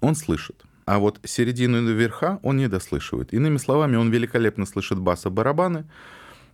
он 0.00 0.14
слышит. 0.14 0.64
А 0.86 0.98
вот 0.98 1.20
середину 1.24 1.88
и 1.88 1.92
верха 1.92 2.40
он 2.42 2.56
не 2.56 2.68
дослышивает. 2.68 3.32
Иными 3.32 3.58
словами, 3.58 3.96
он 3.96 4.10
великолепно 4.10 4.66
слышит 4.66 4.98
баса 4.98 5.30
барабаны, 5.30 5.84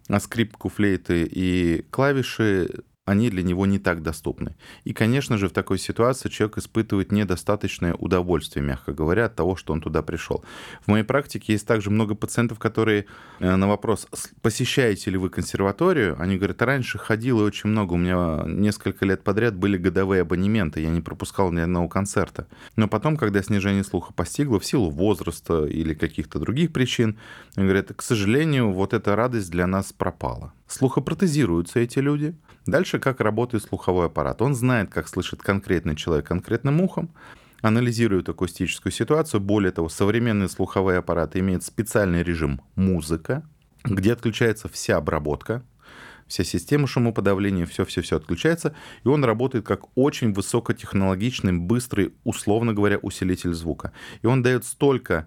а 0.09 0.21
скрипку, 0.21 0.69
флейты 0.69 1.27
и 1.31 1.85
клавиши 1.91 2.83
они 3.09 3.31
для 3.31 3.43
него 3.43 3.65
не 3.65 3.79
так 3.79 4.03
доступны. 4.03 4.55
И, 4.85 4.93
конечно 4.93 5.38
же, 5.38 5.49
в 5.49 5.53
такой 5.53 5.79
ситуации 5.79 6.29
человек 6.29 6.59
испытывает 6.59 7.11
недостаточное 7.11 7.95
удовольствие, 7.95 8.62
мягко 8.62 8.93
говоря, 8.93 9.25
от 9.27 9.35
того, 9.35 9.57
что 9.57 9.73
он 9.73 9.81
туда 9.81 10.03
пришел. 10.03 10.45
В 10.83 10.88
моей 10.88 11.05
практике 11.05 11.55
есть 11.55 11.67
также 11.67 11.91
много 11.91 12.15
пациентов, 12.15 12.59
которые 12.59 13.07
э, 13.41 13.57
на 13.57 13.67
вопрос, 13.67 14.07
посещаете 14.43 15.11
ли 15.11 15.17
вы 15.17 15.31
консерваторию, 15.31 16.17
они 16.21 16.37
говорят, 16.37 16.61
раньше 16.61 16.99
ходил 16.99 17.41
и 17.41 17.45
очень 17.45 17.71
много, 17.71 17.95
у 17.95 17.97
меня 17.97 18.43
несколько 18.47 19.07
лет 19.07 19.25
подряд 19.25 19.57
были 19.57 19.79
годовые 19.79 20.23
абонементы, 20.23 20.81
я 20.81 20.91
не 20.91 21.00
пропускал 21.00 21.50
ни 21.50 21.61
одного 21.61 21.88
концерта. 21.88 22.47
Но 22.77 22.88
потом, 22.88 23.17
когда 23.17 23.43
снижение 23.43 23.85
слуха 23.85 24.12
постигло 24.12 24.61
в 24.61 24.67
силу 24.67 24.91
возраста 24.91 25.65
или 25.65 25.95
каких-то 25.95 26.38
других 26.38 26.73
причин, 26.73 27.17
они 27.57 27.67
говорят, 27.67 27.93
к 27.97 28.03
сожалению, 28.03 28.73
вот 28.73 28.93
эта 28.93 29.17
радость 29.17 29.50
для 29.50 29.67
нас 29.67 29.95
пропала. 29.95 30.53
Слухопротезируются 30.67 31.81
эти 31.81 32.00
люди, 32.00 32.35
Дальше, 32.68 32.98
как 32.98 33.20
работает 33.20 33.64
слуховой 33.64 34.06
аппарат. 34.06 34.42
Он 34.42 34.54
знает, 34.54 34.90
как 34.90 35.08
слышит 35.08 35.40
конкретный 35.40 35.96
человек 35.96 36.26
конкретным 36.26 36.82
ухом, 36.82 37.08
анализирует 37.62 38.28
акустическую 38.28 38.92
ситуацию. 38.92 39.40
Более 39.40 39.72
того, 39.72 39.88
современные 39.88 40.50
слуховые 40.50 40.98
аппараты 40.98 41.38
имеют 41.38 41.64
специальный 41.64 42.22
режим 42.22 42.60
музыка, 42.75 43.42
где 43.84 44.12
отключается 44.12 44.68
вся 44.68 44.98
обработка, 44.98 45.62
вся 46.26 46.44
система 46.44 46.87
шумоподавления, 46.87 47.64
все-все-все 47.64 48.16
отключается, 48.16 48.75
и 49.02 49.08
он 49.08 49.25
работает 49.25 49.64
как 49.64 49.87
очень 49.96 50.34
высокотехнологичный, 50.34 51.54
быстрый, 51.54 52.12
условно 52.22 52.75
говоря, 52.75 52.98
усилитель 52.98 53.54
звука. 53.54 53.92
И 54.20 54.26
он 54.26 54.42
дает 54.42 54.66
столько 54.66 55.26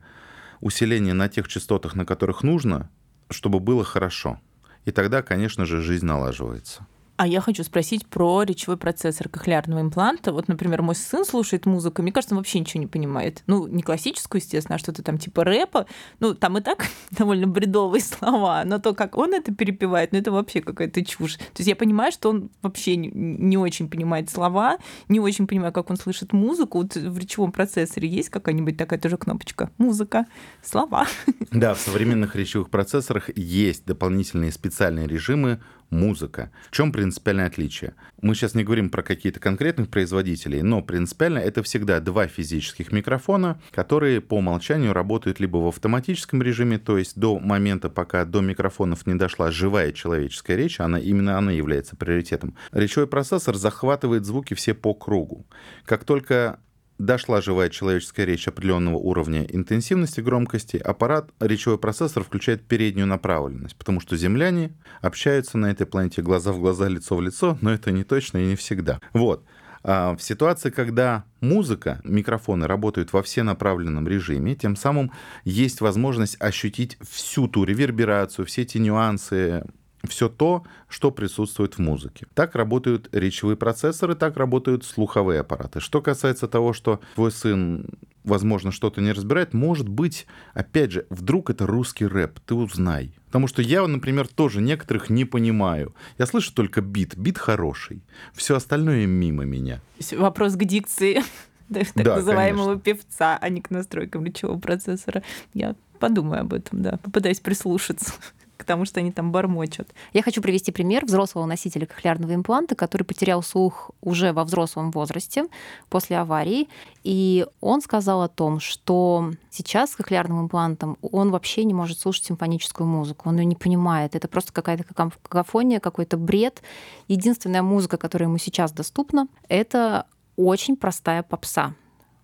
усиления 0.59 1.13
на 1.13 1.27
тех 1.27 1.47
частотах, 1.47 1.95
на 1.95 2.05
которых 2.05 2.43
нужно, 2.43 2.91
чтобы 3.31 3.59
было 3.59 3.83
хорошо. 3.83 4.39
И 4.85 4.91
тогда, 4.91 5.23
конечно 5.23 5.65
же, 5.65 5.81
жизнь 5.81 6.05
налаживается. 6.05 6.85
А 7.21 7.27
я 7.27 7.39
хочу 7.39 7.63
спросить 7.63 8.07
про 8.07 8.41
речевой 8.41 8.77
процессор 8.77 9.29
кохлеарного 9.29 9.81
импланта. 9.81 10.33
Вот, 10.33 10.47
например, 10.47 10.81
мой 10.81 10.95
сын 10.95 11.23
слушает 11.23 11.67
музыку, 11.67 12.01
мне 12.01 12.11
кажется, 12.11 12.33
он 12.33 12.39
вообще 12.39 12.59
ничего 12.59 12.81
не 12.81 12.87
понимает. 12.87 13.43
Ну, 13.45 13.67
не 13.67 13.83
классическую, 13.83 14.41
естественно, 14.41 14.77
а 14.77 14.79
что-то 14.79 15.03
там 15.03 15.19
типа 15.19 15.43
рэпа. 15.43 15.85
Ну, 16.19 16.33
там 16.33 16.57
и 16.57 16.61
так 16.61 16.87
довольно 17.11 17.45
бредовые 17.45 18.01
слова, 18.01 18.63
но 18.65 18.79
то, 18.79 18.95
как 18.95 19.19
он 19.19 19.35
это 19.35 19.53
перепевает, 19.53 20.13
ну, 20.13 20.17
это 20.17 20.31
вообще 20.31 20.61
какая-то 20.61 21.05
чушь. 21.05 21.35
То 21.35 21.59
есть 21.59 21.67
я 21.67 21.75
понимаю, 21.75 22.11
что 22.11 22.31
он 22.31 22.49
вообще 22.63 22.95
не, 22.95 23.09
не 23.09 23.55
очень 23.55 23.87
понимает 23.87 24.31
слова, 24.31 24.79
не 25.07 25.19
очень 25.19 25.45
понимаю, 25.45 25.73
как 25.73 25.91
он 25.91 25.97
слышит 25.97 26.33
музыку. 26.33 26.79
Вот 26.79 26.95
в 26.95 27.19
речевом 27.19 27.51
процессоре 27.51 28.09
есть 28.09 28.29
какая-нибудь 28.29 28.77
такая 28.77 28.99
тоже 28.99 29.17
кнопочка? 29.17 29.69
Музыка, 29.77 30.25
слова. 30.63 31.05
Да, 31.51 31.75
в 31.75 31.79
современных 31.79 32.35
речевых 32.35 32.71
процессорах 32.71 33.29
есть 33.37 33.85
дополнительные 33.85 34.51
специальные 34.51 35.05
режимы 35.05 35.59
музыка. 35.91 36.51
В 36.69 36.75
чем 36.75 36.91
принципиальное 36.91 37.45
отличие? 37.45 37.93
Мы 38.21 38.33
сейчас 38.33 38.55
не 38.55 38.63
говорим 38.63 38.89
про 38.89 39.03
какие-то 39.03 39.39
конкретных 39.39 39.89
производителей, 39.89 40.61
но 40.63 40.81
принципиально 40.81 41.39
это 41.39 41.61
всегда 41.61 41.99
два 41.99 42.27
физических 42.27 42.91
микрофона, 42.91 43.61
которые 43.71 44.21
по 44.21 44.37
умолчанию 44.37 44.93
работают 44.93 45.39
либо 45.39 45.57
в 45.57 45.67
автоматическом 45.67 46.41
режиме, 46.41 46.79
то 46.79 46.97
есть 46.97 47.19
до 47.19 47.39
момента, 47.39 47.89
пока 47.89 48.25
до 48.25 48.41
микрофонов 48.41 49.05
не 49.05 49.15
дошла 49.15 49.51
живая 49.51 49.91
человеческая 49.91 50.55
речь, 50.57 50.79
она 50.79 50.97
именно 50.97 51.37
она 51.37 51.51
является 51.51 51.95
приоритетом. 51.95 52.55
Речевой 52.71 53.07
процессор 53.07 53.55
захватывает 53.55 54.25
звуки 54.25 54.53
все 54.53 54.73
по 54.73 54.93
кругу. 54.93 55.45
Как 55.85 56.05
только 56.05 56.59
дошла 57.05 57.41
живая 57.41 57.69
человеческая 57.69 58.25
речь 58.25 58.47
определенного 58.47 58.95
уровня 58.95 59.43
интенсивности 59.43 60.21
громкости, 60.21 60.77
аппарат, 60.77 61.31
речевой 61.39 61.77
процессор 61.77 62.23
включает 62.23 62.63
переднюю 62.63 63.07
направленность, 63.07 63.75
потому 63.75 63.99
что 63.99 64.15
земляне 64.15 64.71
общаются 65.01 65.57
на 65.57 65.71
этой 65.71 65.87
планете 65.87 66.21
глаза 66.21 66.51
в 66.51 66.59
глаза, 66.59 66.87
лицо 66.87 67.15
в 67.15 67.21
лицо, 67.21 67.57
но 67.61 67.73
это 67.73 67.91
не 67.91 68.03
точно 68.03 68.37
и 68.37 68.45
не 68.45 68.55
всегда. 68.55 68.99
Вот. 69.13 69.43
А 69.83 70.15
в 70.15 70.21
ситуации, 70.21 70.69
когда 70.69 71.23
музыка, 71.39 72.01
микрофоны 72.03 72.67
работают 72.67 73.13
во 73.13 73.23
всенаправленном 73.23 74.07
режиме, 74.07 74.53
тем 74.53 74.75
самым 74.75 75.11
есть 75.43 75.81
возможность 75.81 76.37
ощутить 76.39 76.97
всю 77.01 77.47
ту 77.47 77.63
реверберацию, 77.63 78.45
все 78.45 78.61
эти 78.61 78.77
нюансы 78.77 79.63
все 80.07 80.29
то, 80.29 80.63
что 80.87 81.11
присутствует 81.11 81.75
в 81.75 81.79
музыке. 81.79 82.27
Так 82.33 82.55
работают 82.55 83.09
речевые 83.11 83.57
процессоры, 83.57 84.15
так 84.15 84.37
работают 84.37 84.83
слуховые 84.83 85.41
аппараты. 85.41 85.79
Что 85.79 86.01
касается 86.01 86.47
того, 86.47 86.73
что 86.73 87.01
твой 87.15 87.31
сын, 87.31 87.85
возможно, 88.23 88.71
что-то 88.71 89.01
не 89.01 89.11
разбирает, 89.11 89.53
может 89.53 89.87
быть, 89.87 90.25
опять 90.53 90.91
же, 90.91 91.05
вдруг 91.09 91.49
это 91.49 91.67
русский 91.67 92.05
рэп, 92.05 92.39
ты 92.39 92.55
узнай. 92.55 93.13
Потому 93.27 93.47
что 93.47 93.61
я, 93.61 93.87
например, 93.87 94.27
тоже 94.27 94.61
некоторых 94.61 95.09
не 95.09 95.25
понимаю. 95.25 95.95
Я 96.17 96.25
слышу 96.25 96.53
только 96.53 96.81
бит, 96.81 97.15
бит 97.17 97.37
хороший. 97.37 98.03
Все 98.33 98.55
остальное 98.55 99.05
мимо 99.05 99.45
меня. 99.45 99.81
Вопрос 100.11 100.55
к 100.55 100.63
дикции 100.65 101.21
так 101.73 101.87
да, 101.95 102.15
называемого 102.17 102.77
конечно. 102.77 102.81
певца, 102.81 103.37
а 103.39 103.49
не 103.49 103.61
к 103.61 103.69
настройкам 103.69 104.25
речевого 104.25 104.59
процессора. 104.59 105.23
Я 105.53 105.75
подумаю 105.99 106.41
об 106.41 106.53
этом, 106.53 106.81
да, 106.81 106.97
попытаюсь 107.03 107.39
прислушаться 107.39 108.13
к 108.61 108.65
тому, 108.65 108.85
что 108.85 108.99
они 108.99 109.11
там 109.11 109.31
бормочут. 109.31 109.89
Я 110.13 110.23
хочу 110.23 110.41
привести 110.41 110.71
пример 110.71 111.05
взрослого 111.05 111.45
носителя 111.45 111.85
кохлеарного 111.85 112.33
импланта, 112.35 112.75
который 112.75 113.03
потерял 113.03 113.43
слух 113.43 113.91
уже 114.01 114.31
во 114.31 114.43
взрослом 114.43 114.91
возрасте 114.91 115.45
после 115.89 116.17
аварии. 116.17 116.69
И 117.03 117.45
он 117.59 117.81
сказал 117.81 118.21
о 118.21 118.27
том, 118.27 118.59
что 118.59 119.31
сейчас 119.49 119.91
с 119.91 119.95
кохлеарным 119.95 120.41
имплантом 120.41 120.97
он 121.01 121.31
вообще 121.31 121.63
не 121.63 121.73
может 121.73 121.99
слушать 121.99 122.25
симфоническую 122.25 122.87
музыку, 122.87 123.29
он 123.29 123.37
ее 123.37 123.45
не 123.45 123.55
понимает. 123.55 124.15
Это 124.15 124.27
просто 124.27 124.53
какая-то 124.53 124.83
какофония, 124.83 125.79
какой-то 125.79 126.17
бред. 126.17 126.61
Единственная 127.07 127.63
музыка, 127.63 127.97
которая 127.97 128.29
ему 128.29 128.37
сейчас 128.37 128.71
доступна, 128.71 129.27
это 129.49 130.05
очень 130.37 130.77
простая 130.77 131.23
попса. 131.23 131.73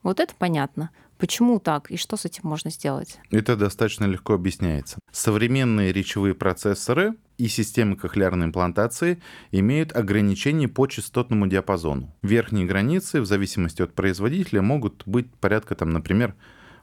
Вот 0.04 0.20
это 0.20 0.34
понятно. 0.38 0.92
Почему 1.18 1.60
так 1.60 1.90
и 1.90 1.98
что 1.98 2.16
с 2.16 2.26
этим 2.26 2.44
можно 2.44 2.70
сделать? 2.70 3.20
Это 3.32 3.56
достаточно 3.56 4.06
легко 4.06 4.34
объясняется. 4.34 5.00
Современные 5.12 5.92
речевые 5.92 6.36
процессоры 6.36 7.16
и 7.38 7.48
системы 7.48 7.96
кохлеарной 7.96 8.48
имплантации 8.48 9.22
имеют 9.52 9.96
ограничения 9.96 10.68
по 10.68 10.86
частотному 10.86 11.48
диапазону. 11.48 12.14
Верхние 12.22 12.66
границы, 12.66 13.22
в 13.22 13.26
зависимости 13.26 13.82
от 13.82 13.94
производителя, 13.94 14.62
могут 14.62 15.04
быть 15.08 15.34
порядка, 15.36 15.76
там, 15.76 15.90
например, 15.90 16.36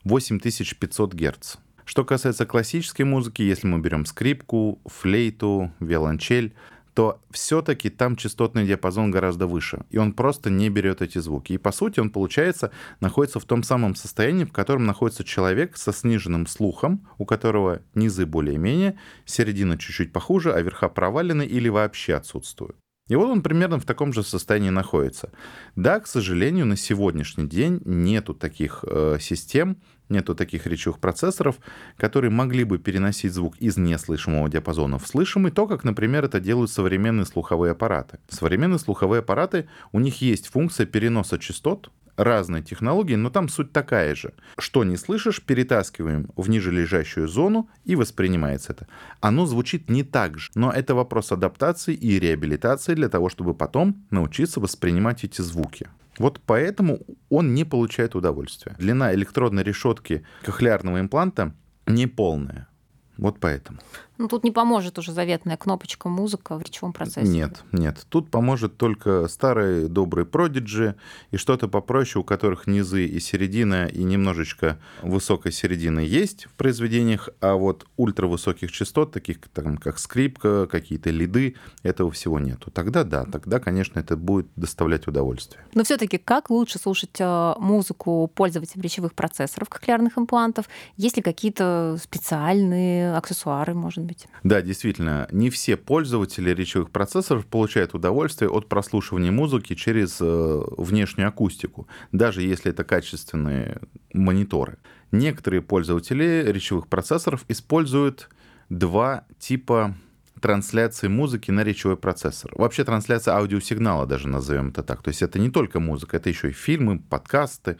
8500 0.05 1.15
Гц. 1.15 1.57
Что 1.85 2.05
касается 2.05 2.47
классической 2.47 3.03
музыки, 3.03 3.43
если 3.43 3.67
мы 3.67 3.79
берем 3.79 4.07
скрипку, 4.07 4.81
флейту, 4.87 5.71
виолончель, 5.81 6.55
то 6.95 7.21
все-таки 7.31 7.91
там 7.91 8.17
частотный 8.17 8.67
диапазон 8.67 9.11
гораздо 9.11 9.47
выше, 9.47 9.85
и 9.91 9.99
он 9.99 10.13
просто 10.13 10.49
не 10.49 10.71
берет 10.71 11.03
эти 11.03 11.19
звуки. 11.19 11.53
И 11.53 11.59
по 11.59 11.73
сути 11.73 12.01
он, 12.01 12.11
получается, 12.11 12.71
находится 13.01 13.41
в 13.41 13.45
том 13.45 13.63
самом 13.65 13.97
состоянии, 13.97 14.45
в 14.45 14.53
котором 14.53 14.87
находится 14.87 15.25
человек 15.25 15.77
со 15.77 15.93
сниженным 15.93 16.47
слухом, 16.47 17.09
у 17.19 17.27
которого 17.27 17.83
низы 17.95 18.27
более-менее, 18.27 18.99
середина 19.25 19.77
чуть-чуть 19.77 20.13
похуже, 20.13 20.55
а 20.55 20.61
верха 20.63 20.89
провалены 20.89 21.45
или 21.45 21.69
вообще 21.69 22.15
отсутствуют. 22.15 22.77
И 23.09 23.17
вот 23.17 23.29
он 23.29 23.43
примерно 23.43 23.79
в 23.79 23.85
таком 23.85 24.15
же 24.15 24.23
состоянии 24.23 24.71
находится. 24.71 25.31
Да, 25.77 26.01
к 26.01 26.07
сожалению, 26.07 26.65
на 26.65 26.77
сегодняшний 26.77 27.47
день 27.47 27.83
нету 27.85 28.33
таких 28.33 28.83
э, 28.89 29.19
систем, 29.21 29.77
нету 30.09 30.35
таких 30.35 30.67
речевых 30.67 30.99
процессоров, 31.01 31.57
которые 31.99 32.31
могли 32.31 32.65
бы 32.65 32.79
переносить 32.79 33.35
звук 33.35 33.59
из 33.59 33.77
неслышимого 33.77 34.49
диапазона 34.49 34.99
в 34.99 35.07
слышимый, 35.07 35.53
то, 35.53 35.67
как, 35.67 35.85
например, 35.85 36.25
это 36.25 36.41
делают 36.41 36.71
современные 36.71 37.27
слуховые 37.27 37.73
аппараты. 37.73 38.21
Современные 38.29 38.79
слуховые 38.79 39.21
аппараты, 39.21 39.69
у 39.93 40.01
них 40.01 40.23
есть 40.23 40.49
функция 40.49 40.87
переноса 40.87 41.39
частот 41.39 41.91
разные 42.17 42.63
технологии, 42.63 43.15
но 43.15 43.31
там 43.31 43.49
суть 43.49 43.73
такая 43.73 44.15
же. 44.15 44.33
Что 44.59 44.85
не 44.85 44.97
слышишь, 44.97 45.43
перетаскиваем 45.43 46.29
в 46.37 46.49
нижележащую 46.49 47.29
зону 47.29 47.69
и 47.85 47.97
воспринимается 47.97 48.73
это. 48.73 48.87
Оно 49.21 49.47
звучит 49.47 49.91
не 49.91 50.03
так 50.03 50.39
же, 50.39 50.51
но 50.55 50.71
это 50.71 50.95
вопрос 50.95 51.33
адаптации 51.33 51.95
и 51.95 52.19
реабилитации 52.19 52.95
для 52.95 53.09
того, 53.09 53.29
чтобы 53.29 53.55
потом 53.55 54.05
научиться 54.11 54.61
воспринимать 54.61 55.25
эти 55.25 55.41
звуки. 55.41 55.89
Вот 56.19 56.41
поэтому 56.47 57.01
он 57.29 57.55
не 57.55 57.65
получает 57.65 58.15
удовольствия. 58.15 58.77
Длина 58.79 59.13
электродной 59.15 59.65
решетки 59.65 60.25
кохлеарного 60.43 61.01
импланта 61.01 61.55
неполная. 61.87 62.69
Вот 63.17 63.39
поэтому. 63.41 63.81
Ну, 64.17 64.29
тут 64.29 64.45
не 64.45 64.53
поможет 64.53 64.99
уже 64.99 65.13
заветная 65.13 65.57
кнопочка 65.57 66.09
музыка 66.09 66.57
в 66.57 66.63
речевом 66.63 66.93
процессе. 66.93 67.27
Нет, 67.27 67.65
нет. 67.73 68.07
Тут 68.09 68.31
поможет 68.31 68.77
только 68.77 69.27
старый 69.29 69.89
добрый 69.89 70.25
продиджи 70.25 70.95
и 71.33 71.37
что-то 71.37 71.67
попроще, 71.69 72.23
у 72.23 72.25
которых 72.25 72.67
низы 72.67 73.07
и 73.07 73.19
середина, 73.19 73.87
и 73.87 74.05
немножечко 74.05 74.79
высокой 75.03 75.51
середины 75.51 76.01
есть 76.01 76.47
в 76.47 76.53
произведениях, 76.53 77.29
а 77.41 77.55
вот 77.55 77.87
ультравысоких 77.97 78.71
частот, 78.71 79.13
таких 79.13 79.39
там, 79.53 79.79
как 79.79 79.99
скрипка, 79.99 80.67
какие-то 80.67 81.11
лиды, 81.11 81.57
этого 81.83 82.11
всего 82.11 82.39
нету. 82.39 82.71
Тогда 82.71 83.05
да, 83.05 83.25
тогда, 83.25 83.59
конечно, 83.59 83.99
это 83.99 84.17
будет 84.17 84.47
доставлять 84.57 85.07
удовольствие. 85.09 85.65
Но 85.75 85.83
все 85.83 85.97
таки 85.97 86.19
как 86.19 86.51
лучше 86.51 86.79
слушать 86.79 87.17
э, 87.19 87.55
музыку 87.59 88.31
пользователям 88.33 88.83
речевых 88.83 89.15
процессоров 89.15 89.69
кохлеарных 89.69 90.19
имплантов? 90.19 90.67
Есть 90.97 91.17
ли 91.17 91.23
какие-то 91.23 91.99
специальные 92.01 93.17
аксессуары, 93.17 93.75
может 93.75 94.04
быть. 94.05 94.27
Да, 94.43 94.63
действительно, 94.63 95.29
не 95.31 95.51
все 95.51 95.77
пользователи 95.77 96.51
речевых 96.51 96.91
процессоров 96.91 97.47
получают 97.47 97.95
удовольствие 97.95 98.51
от 98.51 98.69
прослушивания 98.69 99.31
музыки 99.31 99.75
через 99.75 100.19
э, 100.21 100.63
внешнюю 100.77 101.29
акустику, 101.29 101.89
даже 102.13 102.43
если 102.43 102.71
это 102.71 102.85
качественные 102.85 103.81
мониторы. 104.13 104.79
Некоторые 105.11 105.63
пользователи 105.63 106.45
речевых 106.47 106.89
процессоров 106.89 107.45
используют 107.49 108.29
два 108.69 109.27
типа 109.39 109.95
трансляции 110.41 111.09
музыки 111.09 111.51
на 111.51 111.65
речевой 111.65 111.97
процессор. 111.97 112.53
Вообще 112.55 112.85
трансляция 112.85 113.35
аудиосигнала 113.35 114.07
даже 114.07 114.29
назовем 114.29 114.69
это 114.69 114.83
так. 114.83 115.03
То 115.03 115.09
есть 115.09 115.23
это 115.23 115.39
не 115.39 115.51
только 115.51 115.81
музыка, 115.81 116.19
это 116.19 116.29
еще 116.29 116.51
и 116.51 116.53
фильмы, 116.53 116.99
подкасты 116.99 117.79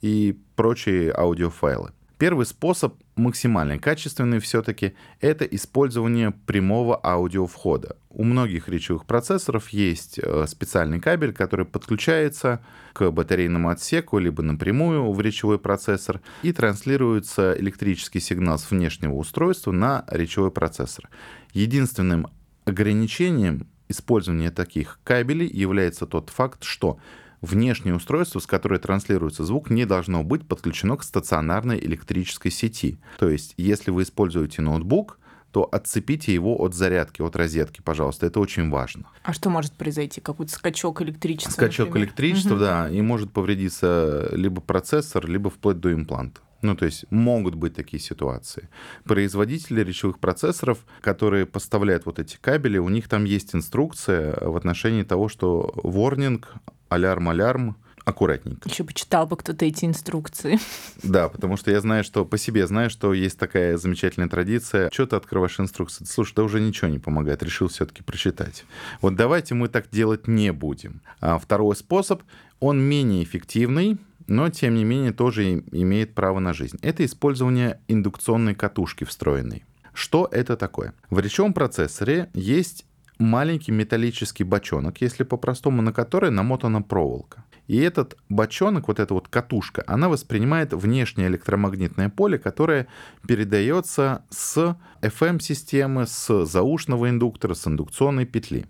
и 0.00 0.36
прочие 0.56 1.12
аудиофайлы. 1.12 1.92
Первый 2.20 2.44
способ, 2.44 2.96
максимально 3.16 3.78
качественный 3.78 4.40
все-таки, 4.40 4.92
это 5.22 5.46
использование 5.46 6.32
прямого 6.32 7.00
аудиовхода. 7.02 7.96
У 8.10 8.24
многих 8.24 8.68
речевых 8.68 9.06
процессоров 9.06 9.70
есть 9.70 10.20
э, 10.22 10.44
специальный 10.46 11.00
кабель, 11.00 11.32
который 11.32 11.64
подключается 11.64 12.62
к 12.92 13.10
батарейному 13.10 13.70
отсеку, 13.70 14.18
либо 14.18 14.42
напрямую 14.42 15.10
в 15.10 15.18
речевой 15.22 15.58
процессор, 15.58 16.20
и 16.42 16.52
транслируется 16.52 17.54
электрический 17.58 18.20
сигнал 18.20 18.58
с 18.58 18.70
внешнего 18.70 19.14
устройства 19.14 19.72
на 19.72 20.04
речевой 20.10 20.50
процессор. 20.50 21.08
Единственным 21.54 22.26
ограничением 22.66 23.66
использования 23.88 24.50
таких 24.50 25.00
кабелей 25.04 25.48
является 25.48 26.04
тот 26.04 26.28
факт, 26.28 26.64
что 26.64 26.98
внешнее 27.40 27.94
устройство, 27.94 28.38
с 28.38 28.46
которой 28.46 28.78
транслируется 28.78 29.44
звук, 29.44 29.70
не 29.70 29.84
должно 29.84 30.22
быть 30.22 30.46
подключено 30.46 30.96
к 30.96 31.02
стационарной 31.02 31.78
электрической 31.78 32.50
сети. 32.50 32.98
То 33.18 33.28
есть, 33.28 33.54
если 33.56 33.90
вы 33.90 34.02
используете 34.02 34.62
ноутбук, 34.62 35.18
то 35.52 35.64
отцепите 35.64 36.32
его 36.32 36.60
от 36.62 36.74
зарядки, 36.74 37.22
от 37.22 37.34
розетки, 37.34 37.80
пожалуйста. 37.82 38.26
Это 38.26 38.38
очень 38.38 38.70
важно. 38.70 39.06
А 39.24 39.32
что 39.32 39.50
может 39.50 39.72
произойти? 39.72 40.20
Какой-то 40.20 40.52
скачок 40.52 41.02
электричества? 41.02 41.50
Скачок 41.52 41.88
например? 41.88 42.06
электричества, 42.06 42.50
Мгм. 42.54 42.58
да, 42.60 42.88
и 42.88 43.00
может 43.00 43.32
повредиться 43.32 44.28
либо 44.32 44.60
процессор, 44.60 45.28
либо 45.28 45.50
вплоть 45.50 45.80
до 45.80 45.92
импланта. 45.92 46.40
Ну, 46.62 46.76
то 46.76 46.84
есть 46.84 47.04
могут 47.10 47.54
быть 47.54 47.74
такие 47.74 48.00
ситуации. 48.00 48.68
Производители 49.04 49.82
речевых 49.82 50.18
процессоров, 50.18 50.84
которые 51.00 51.46
поставляют 51.46 52.04
вот 52.06 52.18
эти 52.18 52.36
кабели, 52.40 52.78
у 52.78 52.88
них 52.90 53.08
там 53.08 53.24
есть 53.24 53.54
инструкция 53.54 54.36
в 54.40 54.54
отношении 54.56 55.02
того, 55.02 55.28
что 55.28 55.72
warning, 55.82 56.44
алярм, 56.90 57.28
алярм, 57.30 57.76
аккуратненько. 58.04 58.68
Еще 58.68 58.84
почитал 58.84 59.26
бы 59.26 59.36
кто-то 59.36 59.64
эти 59.64 59.84
инструкции. 59.84 60.58
Да, 61.02 61.28
потому 61.28 61.56
что 61.56 61.70
я 61.70 61.80
знаю, 61.80 62.04
что 62.04 62.24
по 62.24 62.36
себе 62.36 62.66
знаю, 62.66 62.90
что 62.90 63.14
есть 63.14 63.38
такая 63.38 63.76
замечательная 63.76 64.28
традиция. 64.28 64.90
Что 64.92 65.06
ты 65.06 65.16
открываешь 65.16 65.58
инструкцию? 65.58 66.06
Слушай, 66.06 66.34
да 66.36 66.42
уже 66.42 66.60
ничего 66.60 66.88
не 66.88 66.98
помогает. 66.98 67.42
Решил 67.42 67.68
все-таки 67.68 68.02
прочитать. 68.02 68.64
Вот 69.00 69.16
давайте 69.16 69.54
мы 69.54 69.68
так 69.68 69.88
делать 69.90 70.28
не 70.28 70.52
будем. 70.52 71.00
А 71.20 71.38
второй 71.38 71.76
способ, 71.76 72.22
он 72.58 72.80
менее 72.80 73.22
эффективный, 73.22 73.98
но 74.26 74.48
тем 74.50 74.74
не 74.74 74.84
менее 74.84 75.12
тоже 75.12 75.64
имеет 75.72 76.14
право 76.14 76.38
на 76.38 76.52
жизнь. 76.52 76.78
Это 76.82 77.04
использование 77.04 77.80
индукционной 77.88 78.54
катушки 78.54 79.04
встроенной. 79.04 79.64
Что 79.92 80.28
это 80.30 80.56
такое? 80.56 80.94
В 81.10 81.18
речевом 81.18 81.52
процессоре 81.52 82.30
есть 82.32 82.86
маленький 83.20 83.72
металлический 83.72 84.44
бочонок, 84.44 85.00
если 85.00 85.24
по-простому, 85.24 85.82
на 85.82 85.92
который 85.92 86.30
намотана 86.30 86.82
проволока. 86.82 87.44
И 87.66 87.76
этот 87.76 88.16
бочонок, 88.28 88.88
вот 88.88 88.98
эта 88.98 89.14
вот 89.14 89.28
катушка, 89.28 89.84
она 89.86 90.08
воспринимает 90.08 90.72
внешнее 90.72 91.28
электромагнитное 91.28 92.08
поле, 92.08 92.38
которое 92.38 92.88
передается 93.28 94.24
с 94.30 94.76
FM-системы, 95.02 96.06
с 96.06 96.46
заушного 96.46 97.08
индуктора, 97.10 97.54
с 97.54 97.66
индукционной 97.68 98.26
петли. 98.26 98.66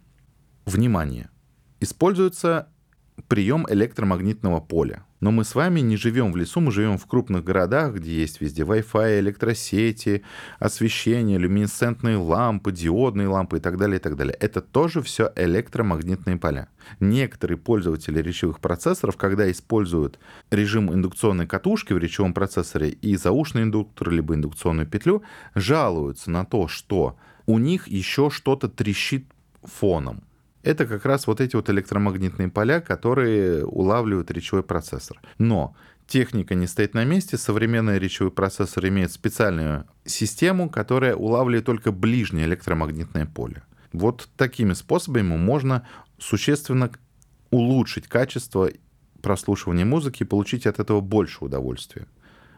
Внимание! 0.66 1.30
Используется 1.80 2.68
прием 3.28 3.66
электромагнитного 3.68 4.60
поля. 4.60 5.04
Но 5.20 5.30
мы 5.30 5.44
с 5.44 5.54
вами 5.54 5.80
не 5.80 5.96
живем 5.96 6.32
в 6.32 6.36
лесу, 6.36 6.60
мы 6.60 6.72
живем 6.72 6.96
в 6.96 7.06
крупных 7.06 7.44
городах, 7.44 7.94
где 7.94 8.12
есть 8.20 8.40
везде 8.40 8.62
Wi-Fi, 8.62 9.20
электросети, 9.20 10.22
освещение, 10.58 11.38
люминесцентные 11.38 12.16
лампы, 12.16 12.72
диодные 12.72 13.28
лампы 13.28 13.58
и 13.58 13.60
так 13.60 13.76
далее, 13.76 13.98
и 13.98 14.02
так 14.02 14.16
далее. 14.16 14.34
Это 14.40 14.62
тоже 14.62 15.02
все 15.02 15.30
электромагнитные 15.36 16.38
поля. 16.38 16.68
Некоторые 17.00 17.58
пользователи 17.58 18.22
речевых 18.22 18.60
процессоров, 18.60 19.18
когда 19.18 19.50
используют 19.50 20.18
режим 20.50 20.92
индукционной 20.92 21.46
катушки 21.46 21.92
в 21.92 21.98
речевом 21.98 22.32
процессоре 22.32 22.88
и 22.88 23.16
заушный 23.16 23.64
индуктор, 23.64 24.10
либо 24.10 24.34
индукционную 24.34 24.86
петлю, 24.86 25.22
жалуются 25.54 26.30
на 26.30 26.46
то, 26.46 26.66
что 26.66 27.18
у 27.44 27.58
них 27.58 27.88
еще 27.88 28.30
что-то 28.30 28.68
трещит 28.68 29.26
фоном. 29.62 30.22
Это 30.62 30.86
как 30.86 31.04
раз 31.04 31.26
вот 31.26 31.40
эти 31.40 31.56
вот 31.56 31.70
электромагнитные 31.70 32.48
поля, 32.48 32.80
которые 32.80 33.64
улавливают 33.64 34.30
речевой 34.30 34.62
процессор. 34.62 35.20
Но 35.38 35.74
техника 36.06 36.54
не 36.54 36.66
стоит 36.66 36.92
на 36.92 37.04
месте. 37.04 37.38
Современный 37.38 37.98
речевой 37.98 38.30
процессор 38.30 38.86
имеет 38.88 39.10
специальную 39.12 39.86
систему, 40.04 40.68
которая 40.68 41.14
улавливает 41.14 41.64
только 41.64 41.92
ближнее 41.92 42.46
электромагнитное 42.46 43.26
поле. 43.26 43.62
Вот 43.92 44.28
такими 44.36 44.74
способами 44.74 45.36
можно 45.36 45.86
существенно 46.18 46.90
улучшить 47.50 48.06
качество 48.06 48.70
прослушивания 49.22 49.84
музыки 49.84 50.22
и 50.22 50.26
получить 50.26 50.66
от 50.66 50.78
этого 50.78 51.00
больше 51.00 51.44
удовольствия. 51.44 52.06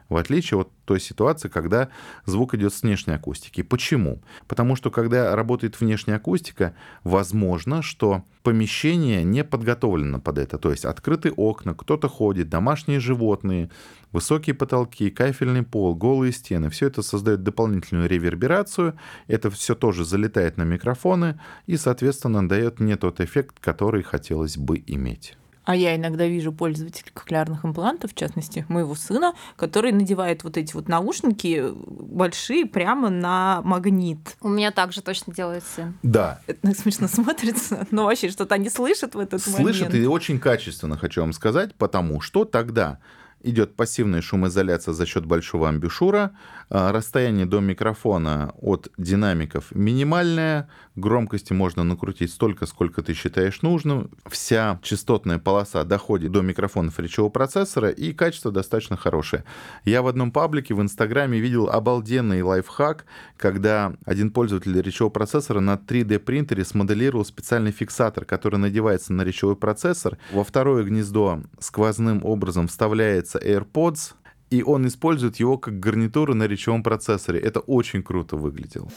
В 0.09 0.17
отличие 0.17 0.59
от 0.59 0.69
той 0.85 0.99
ситуации, 0.99 1.47
когда 1.47 1.89
звук 2.25 2.53
идет 2.55 2.73
с 2.73 2.83
внешней 2.83 3.13
акустики. 3.13 3.63
Почему? 3.63 4.21
Потому 4.47 4.75
что 4.75 4.91
когда 4.91 5.35
работает 5.35 5.79
внешняя 5.79 6.15
акустика, 6.15 6.75
возможно, 7.03 7.81
что 7.81 8.23
помещение 8.43 9.23
не 9.23 9.43
подготовлено 9.43 10.19
под 10.19 10.37
это. 10.37 10.57
То 10.57 10.71
есть 10.71 10.85
открытые 10.85 11.33
окна, 11.33 11.73
кто-то 11.73 12.09
ходит, 12.09 12.49
домашние 12.49 12.99
животные, 12.99 13.69
высокие 14.11 14.53
потолки, 14.53 15.09
кафельный 15.09 15.63
пол, 15.63 15.95
голые 15.95 16.33
стены. 16.33 16.69
Все 16.69 16.87
это 16.87 17.01
создает 17.01 17.43
дополнительную 17.43 18.09
реверберацию. 18.09 18.97
Это 19.27 19.49
все 19.49 19.75
тоже 19.75 20.05
залетает 20.05 20.57
на 20.57 20.63
микрофоны 20.63 21.39
и, 21.65 21.77
соответственно, 21.77 22.47
дает 22.47 22.79
не 22.79 22.95
тот 22.97 23.21
эффект, 23.21 23.59
который 23.59 24.03
хотелось 24.03 24.57
бы 24.57 24.83
иметь. 24.85 25.37
А 25.65 25.75
я 25.75 25.95
иногда 25.95 26.25
вижу 26.27 26.51
пользователей 26.51 27.11
кохлеарных 27.13 27.63
имплантов, 27.65 28.11
в 28.11 28.15
частности, 28.15 28.65
моего 28.67 28.95
сына, 28.95 29.33
который 29.55 29.91
надевает 29.91 30.43
вот 30.43 30.57
эти 30.57 30.73
вот 30.73 30.87
наушники 30.87 31.63
большие 31.73 32.65
прямо 32.65 33.09
на 33.09 33.61
магнит. 33.63 34.35
У 34.41 34.49
меня 34.49 34.71
также 34.71 35.01
точно 35.01 35.33
делает 35.33 35.63
сын. 35.63 35.97
Да, 36.03 36.41
Это 36.47 36.73
смешно 36.77 37.07
смотрится, 37.07 37.87
но 37.91 38.05
вообще 38.05 38.29
что-то 38.29 38.55
они 38.55 38.69
слышат 38.69 39.15
в 39.15 39.19
этот 39.19 39.41
Слышит 39.41 39.89
момент. 39.89 39.95
и 39.95 40.07
очень 40.07 40.39
качественно, 40.39 40.97
хочу 40.97 41.21
вам 41.21 41.33
сказать, 41.33 41.75
потому 41.75 42.19
что 42.21 42.45
тогда 42.45 42.99
идет 43.45 43.75
пассивная 43.75 44.21
шумоизоляция 44.21 44.93
за 44.93 45.05
счет 45.05 45.25
большого 45.25 45.67
амбушюра, 45.67 46.31
а, 46.69 46.91
расстояние 46.93 47.45
до 47.45 47.59
микрофона 47.59 48.53
от 48.61 48.89
динамиков 48.97 49.71
минимальное, 49.71 50.69
громкости 50.95 51.53
можно 51.53 51.83
накрутить 51.83 52.31
столько, 52.31 52.65
сколько 52.65 53.01
ты 53.01 53.13
считаешь 53.13 53.61
нужным, 53.61 54.11
вся 54.27 54.79
частотная 54.83 55.39
полоса 55.39 55.83
доходит 55.83 56.31
до 56.31 56.41
микрофонов 56.41 56.99
речевого 56.99 57.29
процессора, 57.29 57.89
и 57.89 58.13
качество 58.13 58.51
достаточно 58.51 58.97
хорошее. 58.97 59.43
Я 59.85 60.01
в 60.01 60.07
одном 60.07 60.31
паблике 60.31 60.73
в 60.73 60.81
Инстаграме 60.81 61.39
видел 61.39 61.69
обалденный 61.69 62.41
лайфхак, 62.41 63.05
когда 63.37 63.93
один 64.05 64.31
пользователь 64.31 64.79
речевого 64.81 65.11
процессора 65.11 65.59
на 65.59 65.75
3D 65.75 66.19
принтере 66.19 66.65
смоделировал 66.65 67.25
специальный 67.25 67.71
фиксатор, 67.71 68.25
который 68.25 68.57
надевается 68.57 69.13
на 69.13 69.23
речевой 69.23 69.55
процессор. 69.55 70.17
Во 70.31 70.43
второе 70.43 70.83
гнездо 70.83 71.41
сквозным 71.59 72.23
образом 72.23 72.67
вставляется 72.67 73.39
AirPods, 73.39 74.13
и 74.49 74.61
он 74.61 74.87
использует 74.87 75.37
его 75.37 75.57
как 75.57 75.79
гарнитуру 75.79 76.35
на 76.35 76.43
речевом 76.43 76.83
процессоре. 76.83 77.39
Это 77.39 77.59
очень 77.59 78.03
круто 78.03 78.37
выглядело. 78.37 78.89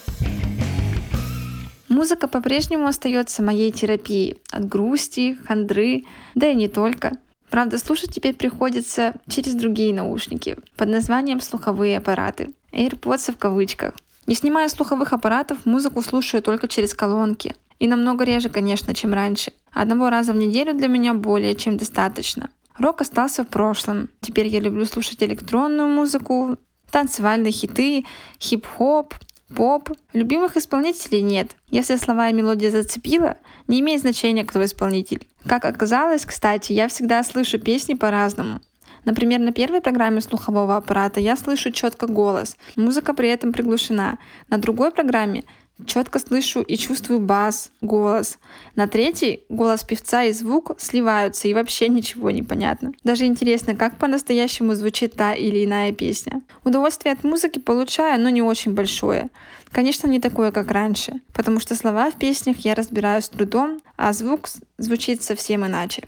Музыка 1.97 2.29
по-прежнему 2.29 2.89
остается 2.89 3.43
моей 3.43 3.73
терапией 3.73 4.37
от 4.51 4.69
грусти, 4.69 5.39
хандры, 5.47 6.05
да 6.35 6.47
и 6.47 6.55
не 6.55 6.69
только. 6.69 7.13
Правда, 7.49 7.79
слушать 7.79 8.15
теперь 8.15 8.35
приходится 8.35 9.15
через 9.31 9.55
другие 9.55 9.95
наушники 9.95 10.59
под 10.77 10.91
названием 10.91 11.41
слуховые 11.41 11.97
аппараты. 11.97 12.51
AirPods 12.71 13.33
в 13.33 13.39
кавычках. 13.39 13.95
Не 14.27 14.35
снимая 14.35 14.69
слуховых 14.69 15.15
аппаратов, 15.15 15.65
музыку 15.65 16.03
слушаю 16.03 16.43
только 16.43 16.69
через 16.69 16.93
колонки. 16.93 17.57
И 17.79 17.89
намного 17.89 18.25
реже, 18.25 18.51
конечно, 18.51 18.95
чем 18.95 19.15
раньше. 19.15 19.53
Одного 19.73 20.11
раза 20.11 20.35
в 20.35 20.37
неделю 20.37 20.75
для 20.75 20.89
меня 20.89 21.15
более 21.15 21.55
чем 21.55 21.79
достаточно. 21.79 22.51
Рок 22.77 23.01
остался 23.01 23.43
в 23.43 23.49
прошлом. 23.49 24.11
Теперь 24.21 24.49
я 24.49 24.61
люблю 24.61 24.85
слушать 24.85 25.23
электронную 25.23 25.89
музыку, 25.89 26.59
танцевальные 26.91 27.53
хиты, 27.53 28.05
хип-хоп, 28.39 29.15
поп. 29.55 29.91
Любимых 30.13 30.57
исполнителей 30.57 31.23
нет. 31.23 31.57
Если 31.69 31.97
слова 31.97 32.29
и 32.31 32.33
мелодия 32.33 32.71
зацепила, 32.71 33.37
не 33.69 33.81
имеет 33.81 34.01
значения, 34.01 34.45
кто 34.45 34.65
исполнитель. 34.65 35.27
Как 35.47 35.65
оказалось, 35.65 36.25
кстати, 36.25 36.73
я 36.73 36.89
всегда 36.89 37.23
слышу 37.23 37.59
песни 37.59 37.95
по-разному. 37.95 38.61
Например, 39.05 39.39
на 39.39 39.53
первой 39.53 39.81
программе 39.81 40.21
слухового 40.21 40.77
аппарата 40.77 41.21
я 41.21 41.37
слышу 41.37 41.71
четко 41.71 42.09
голос, 42.09 42.57
музыка 42.75 43.15
при 43.15 43.29
этом 43.29 43.53
приглушена. 43.53 44.19
На 44.49 44.59
другой 44.59 44.91
программе 44.91 45.45
четко 45.85 46.19
слышу 46.19 46.63
и 46.63 46.77
чувствую 46.77 47.21
бас, 47.21 47.71
голос. 47.81 48.39
На 48.75 48.87
третьей 48.89 49.43
голос 49.49 49.85
певца 49.85 50.25
и 50.25 50.33
звук 50.33 50.73
сливаются, 50.79 51.49
и 51.49 51.55
вообще 51.55 51.89
ничего 51.89 52.31
не 52.31 52.43
понятно. 52.43 52.93
Даже 53.05 53.27
интересно, 53.27 53.75
как 53.75 53.99
по-настоящему 53.99 54.75
звучит 54.75 55.15
та 55.15 55.35
или 55.35 55.65
иная 55.65 55.93
песня. 55.93 56.43
Удовольствие 56.65 57.13
от 57.13 57.25
музыки 57.25 57.59
получаю, 57.59 58.21
но 58.21 58.31
не 58.31 58.43
очень 58.43 58.73
большое. 58.73 59.29
Конечно, 59.71 60.07
не 60.07 60.21
такое, 60.21 60.53
как 60.53 60.71
раньше, 60.71 61.21
потому 61.35 61.61
что 61.61 61.75
слова 61.75 62.11
в 62.11 62.19
песнях 62.19 62.59
я 62.61 62.75
разбираю 62.75 63.21
с 63.21 63.29
трудом, 63.29 63.81
а 63.97 64.13
звук 64.13 64.49
звучит 64.79 65.23
совсем 65.23 65.67
иначе. 65.67 66.05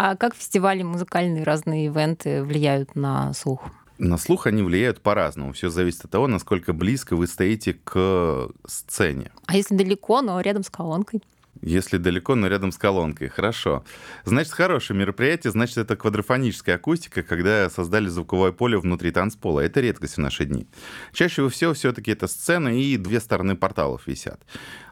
А 0.00 0.14
как 0.16 0.34
фестивали, 0.36 0.82
музыкальные 0.84 1.42
разные 1.42 1.86
ивенты 1.86 2.42
влияют 2.44 2.94
на 2.94 3.32
слух? 3.34 3.62
На 3.98 4.16
слух 4.16 4.46
они 4.46 4.62
влияют 4.62 5.00
по-разному. 5.00 5.52
Все 5.52 5.70
зависит 5.70 6.04
от 6.04 6.10
того, 6.10 6.28
насколько 6.28 6.72
близко 6.72 7.16
вы 7.16 7.26
стоите 7.26 7.74
к 7.74 8.48
сцене. 8.64 9.32
А 9.46 9.56
если 9.56 9.76
далеко, 9.76 10.22
но 10.22 10.40
рядом 10.40 10.62
с 10.62 10.70
колонкой? 10.70 11.22
Если 11.60 11.96
далеко, 11.96 12.36
но 12.36 12.46
рядом 12.46 12.70
с 12.70 12.78
колонкой. 12.78 13.28
Хорошо. 13.28 13.84
Значит, 14.24 14.52
хорошее 14.52 14.98
мероприятие, 14.98 15.50
значит, 15.50 15.78
это 15.78 15.96
квадрофоническая 15.96 16.76
акустика, 16.76 17.22
когда 17.22 17.68
создали 17.68 18.06
звуковое 18.06 18.52
поле 18.52 18.78
внутри 18.78 19.10
танцпола. 19.10 19.60
Это 19.60 19.80
редкость 19.80 20.14
в 20.14 20.20
наши 20.20 20.44
дни. 20.44 20.68
Чаще 21.12 21.48
всего 21.48 21.72
все-таки 21.74 22.12
это 22.12 22.28
сцена 22.28 22.68
и 22.68 22.96
две 22.96 23.18
стороны 23.18 23.56
порталов 23.56 24.06
висят. 24.06 24.40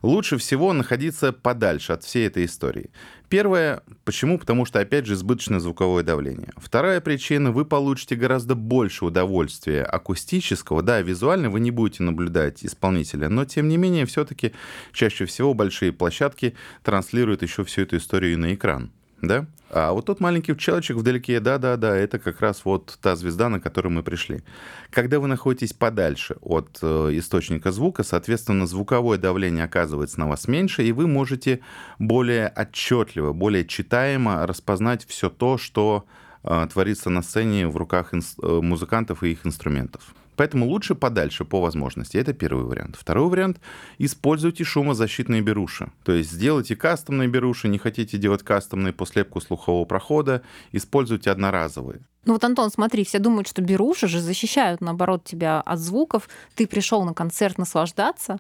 Лучше 0.02 0.38
всего 0.38 0.72
находиться 0.72 1.32
подальше 1.32 1.92
от 1.92 2.02
всей 2.02 2.26
этой 2.26 2.44
истории. 2.44 2.90
Первое, 3.28 3.82
почему? 4.04 4.38
Потому 4.38 4.64
что, 4.64 4.78
опять 4.78 5.06
же, 5.06 5.14
избыточное 5.14 5.58
звуковое 5.58 6.04
давление. 6.04 6.52
Вторая 6.56 7.00
причина, 7.00 7.50
вы 7.50 7.64
получите 7.64 8.14
гораздо 8.14 8.54
больше 8.54 9.04
удовольствия 9.04 9.82
акустического. 9.82 10.82
Да, 10.82 11.00
визуально 11.00 11.50
вы 11.50 11.58
не 11.60 11.72
будете 11.72 12.04
наблюдать 12.04 12.64
исполнителя, 12.64 13.28
но, 13.28 13.44
тем 13.44 13.68
не 13.68 13.76
менее, 13.76 14.06
все-таки 14.06 14.52
чаще 14.92 15.26
всего 15.26 15.54
большие 15.54 15.92
площадки 15.92 16.54
транслируют 16.84 17.42
еще 17.42 17.64
всю 17.64 17.82
эту 17.82 17.96
историю 17.96 18.38
на 18.38 18.54
экран 18.54 18.92
да? 19.22 19.46
А 19.68 19.92
вот 19.92 20.07
тот 20.07 20.20
маленький 20.20 20.57
человечек 20.57 20.96
вдалеке, 20.96 21.40
да-да-да, 21.40 21.96
это 21.96 22.18
как 22.18 22.40
раз 22.40 22.64
вот 22.64 22.98
та 23.02 23.16
звезда, 23.16 23.48
на 23.48 23.61
которую 23.61 23.92
мы 23.92 24.02
пришли. 24.02 24.42
Когда 24.90 25.18
вы 25.18 25.26
находитесь 25.26 25.72
подальше 25.72 26.37
от 26.40 26.79
э, 26.83 27.11
источника 27.12 27.72
звука, 27.72 28.05
соответственно, 28.05 28.66
звуковое 28.66 29.18
давление 29.18 29.64
оказывается 29.64 30.20
на 30.20 30.29
вас 30.29 30.46
меньше, 30.46 30.85
и 30.85 30.92
вы 30.92 31.09
можете 31.09 31.61
более 31.98 32.52
отчетливо, 32.57 33.33
более 33.33 33.66
читаемо 33.66 34.46
распознать 34.46 35.05
все 35.07 35.31
то, 35.31 35.59
что 35.59 36.07
э, 36.44 36.68
творится 36.72 37.11
на 37.11 37.22
сцене 37.22 37.66
в 37.66 37.76
руках 37.76 38.14
э, 38.14 38.20
музыкантов 38.42 39.24
и 39.24 39.33
их 39.33 39.44
инструментов. 39.44 40.14
Поэтому 40.37 40.66
лучше 40.66 40.94
подальше 40.94 41.44
по 41.44 41.61
возможности. 41.61 42.16
Это 42.16 42.33
первый 42.33 42.64
вариант. 42.64 42.96
Второй 42.99 43.29
вариант— 43.29 43.61
используйте 43.99 44.64
шумозащитные 44.64 45.40
беруши. 45.40 45.90
То 46.05 46.12
есть 46.12 46.31
сделайте 46.31 46.77
кастомные 46.77 47.29
беруши, 47.29 47.68
не 47.68 47.79
хотите 47.79 48.18
делать 48.18 48.42
кастомные 48.42 48.92
по 48.92 49.07
слепку 49.07 49.40
слухового 49.40 49.85
прохода, 49.85 50.42
используйте 50.72 51.31
одноразовые. 51.31 52.01
Ну 52.25 52.33
вот, 52.33 52.44
Антон, 52.44 52.70
смотри, 52.70 53.05
все 53.05 53.18
думают, 53.18 53.49
что 53.49 53.62
беруши 53.62 54.09
же 54.09 54.20
защищают, 54.20 54.81
наоборот, 54.81 55.25
тебя 55.25 55.61
от 55.61 55.79
звуков. 55.79 56.29
Ты 56.55 56.66
пришел 56.66 57.05
на 57.05 57.14
концерт 57.14 57.57
наслаждаться, 57.57 58.38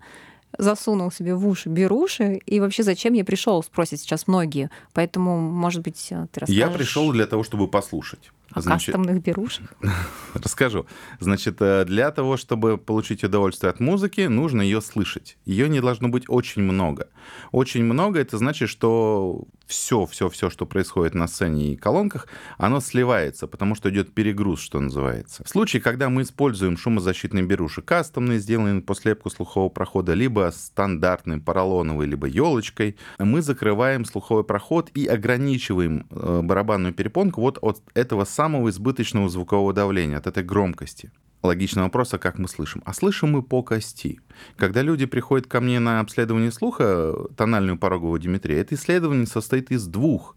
засунул 0.58 1.12
себе 1.12 1.34
в 1.34 1.46
уши 1.46 1.68
беруши, 1.68 2.40
и 2.46 2.60
вообще 2.60 2.82
зачем 2.82 3.14
я 3.14 3.24
пришел, 3.24 3.62
спросят 3.62 4.00
сейчас 4.00 4.26
многие. 4.26 4.70
Поэтому, 4.92 5.38
может 5.38 5.82
быть, 5.82 6.08
ты 6.08 6.40
расскажешь... 6.40 6.56
Я 6.56 6.68
пришел 6.68 7.12
для 7.12 7.26
того, 7.26 7.44
чтобы 7.44 7.68
послушать. 7.68 8.32
О 8.52 8.60
Значит, 8.60 8.94
кастомных 8.94 9.22
берушах? 9.22 9.72
Расскажу. 10.34 10.86
Значит, 11.20 11.56
э, 11.60 11.84
для 11.84 12.10
того, 12.10 12.36
чтобы 12.36 12.78
получить 12.78 13.24
удовольствие 13.24 13.70
от 13.70 13.80
музыки, 13.80 14.22
нужно 14.22 14.62
ее 14.62 14.80
слышать. 14.80 15.36
Ее 15.44 15.68
не 15.68 15.80
должно 15.80 16.08
быть 16.08 16.24
очень 16.28 16.62
много. 16.62 17.08
Очень 17.52 17.84
много 17.84 18.20
это 18.20 18.38
значит, 18.38 18.68
что 18.68 19.46
все, 19.66 20.06
все, 20.06 20.28
все, 20.28 20.48
что 20.48 20.64
происходит 20.64 21.14
на 21.14 21.26
сцене 21.26 21.72
и 21.72 21.76
колонках, 21.76 22.28
оно 22.56 22.80
сливается, 22.80 23.46
потому 23.46 23.74
что 23.74 23.90
идет 23.90 24.14
перегруз, 24.14 24.60
что 24.60 24.80
называется. 24.80 25.42
В 25.44 25.48
случае, 25.48 25.82
когда 25.82 26.08
мы 26.08 26.22
используем 26.22 26.76
шумозащитные 26.76 27.44
беруши, 27.44 27.82
кастомные, 27.82 28.38
сделанные 28.38 28.80
по 28.80 28.94
слепку 28.94 29.28
слухового 29.30 29.68
прохода, 29.68 30.14
либо 30.14 30.52
стандартным 30.54 31.40
поролоновой, 31.40 32.06
либо 32.06 32.26
елочкой, 32.26 32.96
мы 33.18 33.42
закрываем 33.42 34.04
слуховой 34.04 34.44
проход 34.44 34.90
и 34.94 35.06
ограничиваем 35.06 36.06
э, 36.10 36.40
барабанную 36.42 36.94
перепонку 36.94 37.40
вот 37.40 37.58
от 37.60 37.82
этого 37.94 38.24
самого 38.36 38.68
избыточного 38.68 39.28
звукового 39.28 39.72
давления, 39.72 40.18
от 40.18 40.26
этой 40.26 40.44
громкости. 40.44 41.10
Логичный 41.42 41.82
вопрос, 41.82 42.12
а 42.14 42.18
как 42.18 42.38
мы 42.38 42.48
слышим? 42.48 42.82
А 42.84 42.92
слышим 42.92 43.30
мы 43.30 43.42
по 43.42 43.62
кости. 43.62 44.20
Когда 44.56 44.82
люди 44.82 45.06
приходят 45.06 45.46
ко 45.46 45.60
мне 45.60 45.80
на 45.80 46.00
обследование 46.00 46.52
слуха, 46.52 47.14
тональную 47.36 47.78
пороговую 47.78 48.20
диметрию, 48.20 48.60
это 48.60 48.74
исследование 48.74 49.26
состоит 49.26 49.70
из 49.70 49.86
двух 49.86 50.36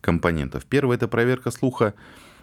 компонентов. 0.00 0.66
Первое— 0.66 0.96
это 0.98 1.08
проверка 1.08 1.50
слуха, 1.50 1.94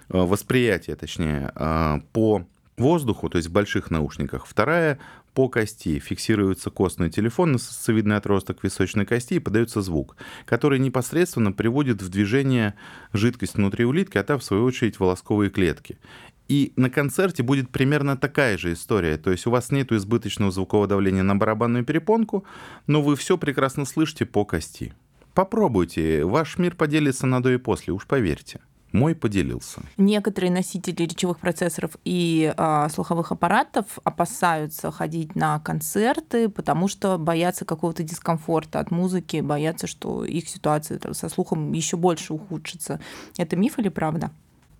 э, 0.09 0.17
восприятия, 0.17 0.95
точнее, 0.95 1.51
э, 1.55 1.99
по 2.11 2.45
воздуху, 2.77 3.29
то 3.29 3.38
есть 3.38 3.49
в 3.49 3.51
больших 3.51 3.91
наушниках. 3.91 4.45
Вторая— 4.45 4.99
по 5.35 5.49
кости. 5.49 5.99
Фиксируется 5.99 6.71
костный 6.71 7.11
телефон 7.11 7.51
на 7.51 7.57
сосцевидный 7.59 8.15
отросток 8.15 8.63
височной 8.63 9.05
кости 9.05 9.35
и 9.35 9.39
подается 9.39 9.81
звук, 9.81 10.15
который 10.45 10.79
непосредственно 10.79 11.51
приводит 11.51 12.01
в 12.01 12.09
движение 12.09 12.73
жидкость 13.13 13.55
внутри 13.55 13.85
улитки, 13.85 14.17
а 14.17 14.23
та, 14.23 14.38
в 14.38 14.43
свою 14.43 14.63
очередь, 14.63 14.99
волосковые 14.99 15.51
клетки. 15.51 15.99
И 16.47 16.73
на 16.75 16.89
концерте 16.89 17.43
будет 17.43 17.69
примерно 17.69 18.17
такая 18.17 18.57
же 18.57 18.73
история. 18.73 19.17
То 19.17 19.31
есть 19.31 19.45
у 19.45 19.51
вас 19.51 19.71
нет 19.71 19.91
избыточного 19.91 20.51
звукового 20.51 20.88
давления 20.88 21.23
на 21.23 21.35
барабанную 21.35 21.83
перепонку, 21.83 22.45
но 22.88 23.01
вы 23.01 23.15
все 23.15 23.38
прекрасно 23.38 23.85
слышите 23.85 24.25
по 24.25 24.45
кости. 24.45 24.93
Попробуйте, 25.33 26.23
ваш 26.23 26.57
мир 26.57 26.75
поделится 26.75 27.27
на 27.27 27.43
до 27.43 27.51
и 27.51 27.57
после, 27.57 27.91
уж 27.93 28.07
поверьте. 28.07 28.61
Мой 28.95 29.13
поделился. 29.13 29.81
Некоторые 29.97 30.51
носители 30.51 31.03
речевых 31.03 31.39
процессоров 31.39 31.97
и 32.05 32.53
э, 32.55 32.88
слуховых 32.89 33.31
аппаратов 33.31 33.86
опасаются 34.03 34.89
ходить 34.89 35.36
на 35.36 35.60
концерты, 35.60 36.47
потому 36.47 36.88
что 36.88 37.17
боятся 37.17 37.65
какого-то 37.65 38.03
дискомфорта 38.03 38.79
от 38.79 38.91
музыки, 38.91 39.41
боятся, 39.41 39.86
что 39.88 40.23
их 40.23 40.47
ситуация 40.47 40.99
со 41.12 41.27
слухом 41.27 41.73
еще 41.73 41.97
больше 41.97 42.34
ухудшится. 42.34 43.01
Это 43.38 43.58
миф 43.58 43.79
или 43.79 43.89
правда? 43.89 44.31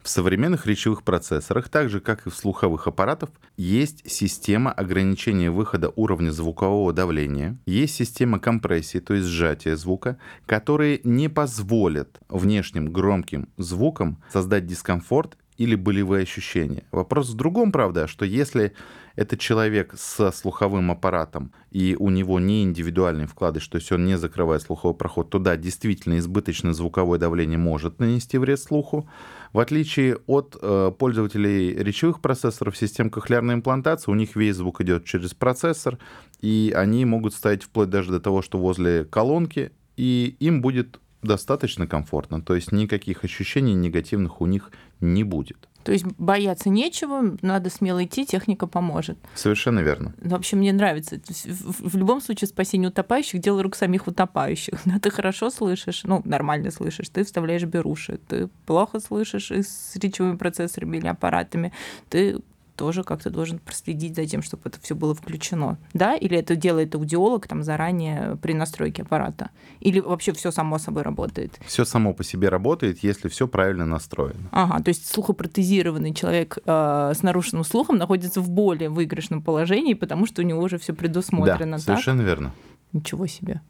В 0.06 0.08
современных 0.08 0.68
речевых 0.68 1.02
процессорах, 1.02 1.68
так 1.68 1.90
же 1.90 2.00
как 2.00 2.28
и 2.28 2.30
в 2.30 2.36
слуховых 2.36 2.86
аппаратах, 2.86 3.32
есть 3.58 4.04
система 4.06 4.72
ограничения 4.72 5.50
выхода 5.50 5.92
уровня 5.96 6.30
звукового 6.30 6.94
давления, 6.94 7.58
есть 7.66 7.96
система 7.96 8.38
компрессии, 8.38 9.00
то 9.00 9.16
есть 9.16 9.26
сжатия 9.26 9.76
звука, 9.76 10.20
которые 10.46 11.02
не 11.04 11.28
позволят 11.28 12.20
внешним 12.30 12.94
громким 12.94 13.50
звукам 13.58 14.22
создать 14.32 14.68
дискомфорт 14.68 15.40
или 15.58 15.74
болевые 15.74 16.22
ощущения. 16.22 16.84
Вопрос 16.92 17.32
в 17.32 17.34
другом, 17.34 17.72
правда, 17.72 18.08
что 18.08 18.26
если 18.26 18.74
это 19.16 19.38
человек 19.38 19.94
со 19.98 20.32
слуховым 20.32 20.92
аппаратом, 20.92 21.52
и 21.72 21.96
у 21.98 22.10
него 22.10 22.40
не 22.40 22.64
индивидуальный 22.64 23.28
вкладыш, 23.28 23.68
то 23.68 23.78
есть 23.78 23.92
он 23.92 24.06
не 24.06 24.18
закрывает 24.18 24.62
слуховой 24.62 24.96
проход, 24.96 25.30
то 25.30 25.40
да, 25.40 25.56
действительно 25.56 26.18
избыточное 26.18 26.74
звуковое 26.74 27.20
давление 27.20 27.58
может 27.58 28.00
нанести 28.00 28.38
вред 28.38 28.60
слуху. 28.60 29.10
В 29.54 29.60
отличие 29.60 30.18
от 30.28 30.58
э, 30.62 30.92
пользователей 30.98 31.74
речевых 31.76 32.20
процессоров, 32.20 32.76
систем 32.76 33.10
кохлеарной 33.10 33.56
имплантации, 33.56 34.12
у 34.12 34.16
них 34.16 34.36
весь 34.36 34.58
звук 34.58 34.82
идет 34.82 35.06
через 35.06 35.34
процессор, 35.34 35.98
и 36.42 36.74
они 36.76 37.06
могут 37.06 37.34
стоять 37.34 37.64
вплоть 37.64 37.90
даже 37.90 38.12
до 38.12 38.20
того, 38.20 38.42
что 38.42 38.58
возле 38.58 39.06
колонки, 39.06 39.72
и 39.96 40.36
им 40.40 40.62
будет 40.62 41.00
достаточно 41.22 41.88
комфортно, 41.88 42.42
то 42.42 42.54
есть 42.56 42.72
никаких 42.72 43.24
ощущений 43.24 43.74
негативных 43.74 44.42
у 44.42 44.46
них 44.46 44.72
не 45.00 45.24
будет. 45.24 45.70
То 45.86 45.92
есть 45.92 46.04
бояться 46.18 46.70
нечего, 46.70 47.38
надо 47.44 47.70
смело 47.70 48.04
идти, 48.04 48.26
техника 48.26 48.66
поможет. 48.66 49.20
Совершенно 49.36 49.82
верно. 49.82 50.16
В 50.18 50.34
общем, 50.34 50.58
мне 50.58 50.74
нравится. 50.74 51.22
В 51.46 51.96
любом 51.96 52.22
случае 52.22 52.48
спасение 52.48 52.90
утопающих— 52.90 53.40
дело 53.42 53.62
рук 53.62 53.76
самих 53.76 54.08
утопающих. 54.08 54.80
Да, 54.86 55.00
ты 55.00 55.12
хорошо 55.12 55.50
слышишь, 55.52 56.04
ну, 56.04 56.22
нормально 56.26 56.72
слышишь, 56.72 57.10
ты 57.10 57.24
вставляешь 57.24 57.64
беруши. 57.64 58.20
Ты 58.28 58.50
плохо 58.66 59.00
слышишь 59.00 59.52
и 59.52 59.62
с 59.62 59.96
речевыми 59.96 60.38
процессорами 60.38 60.98
или 60.98 61.08
аппаратами, 61.08 61.72
ты 62.10 62.40
тоже 62.76 63.04
как-то 63.04 63.30
должен 63.30 63.60
проследить 63.60 64.16
за 64.16 64.26
тем, 64.26 64.42
чтобы 64.42 64.64
это 64.66 64.80
все 64.82 64.96
было 64.96 65.14
включено. 65.16 65.78
Да? 65.94 66.16
Или 66.16 66.38
это 66.38 66.56
делает 66.56 66.96
аудиолог 66.96 67.48
там 67.48 67.64
заранее 67.64 68.38
при 68.42 68.54
настройке 68.54 69.04
аппарата? 69.04 69.50
Или 69.80 70.00
вообще 70.00 70.34
все 70.34 70.52
само 70.52 70.78
собой 70.78 71.04
работает? 71.04 71.60
Все 71.66 71.86
само 71.86 72.14
по 72.14 72.24
себе 72.24 72.50
работает, 72.50 73.00
если 73.04 73.30
все 73.30 73.48
правильно 73.48 73.86
настроено. 73.86 74.50
Ага, 74.52 74.84
то 74.84 74.90
есть 74.90 75.08
слухопротезированный 75.08 76.14
человек 76.14 76.58
э, 76.66 77.14
с 77.16 77.24
нарушенным 77.24 77.64
слухом 77.64 77.98
находится 77.98 78.42
в 78.42 78.50
более 78.50 78.90
выигрышном 78.90 79.42
положении, 79.42 79.94
потому 79.94 80.26
что 80.26 80.42
у 80.42 80.46
него 80.46 80.62
уже 80.62 80.78
все 80.78 80.94
предусмотрено. 80.94 81.78
Да, 81.78 81.80
совершенно 81.80 82.20
так? 82.20 82.28
верно. 82.28 82.54
Ничего 82.94 83.28
себе. 83.28 83.62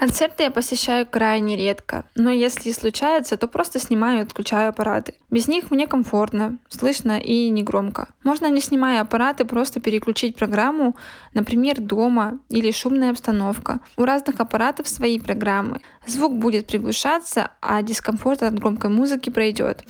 Концерты 0.00 0.44
я 0.44 0.50
посещаю 0.50 1.06
крайне 1.06 1.56
редко, 1.56 2.06
но 2.14 2.30
если 2.30 2.72
случается, 2.72 3.36
то 3.36 3.46
просто 3.46 3.78
снимаю 3.78 4.20
и 4.20 4.22
отключаю 4.22 4.70
аппараты. 4.70 5.12
Без 5.28 5.46
них 5.46 5.70
мне 5.70 5.86
комфортно, 5.86 6.56
слышно 6.70 7.20
и 7.20 7.50
негромко. 7.50 8.08
Можно, 8.24 8.46
не 8.46 8.62
снимая 8.62 9.02
аппараты, 9.02 9.44
просто 9.44 9.78
переключить 9.78 10.36
программу, 10.36 10.96
например, 11.34 11.82
дома 11.82 12.38
или 12.48 12.70
шумная 12.70 13.10
обстановка. 13.10 13.80
У 13.98 14.06
разных 14.06 14.40
аппаратов 14.40 14.88
свои 14.88 15.20
программы. 15.20 15.82
Звук 16.06 16.34
будет 16.34 16.66
приглушаться, 16.66 17.50
а 17.60 17.82
дискомфорт 17.82 18.42
от 18.42 18.58
громкой 18.58 18.88
музыки 18.88 19.28
пройдет. 19.28 19.84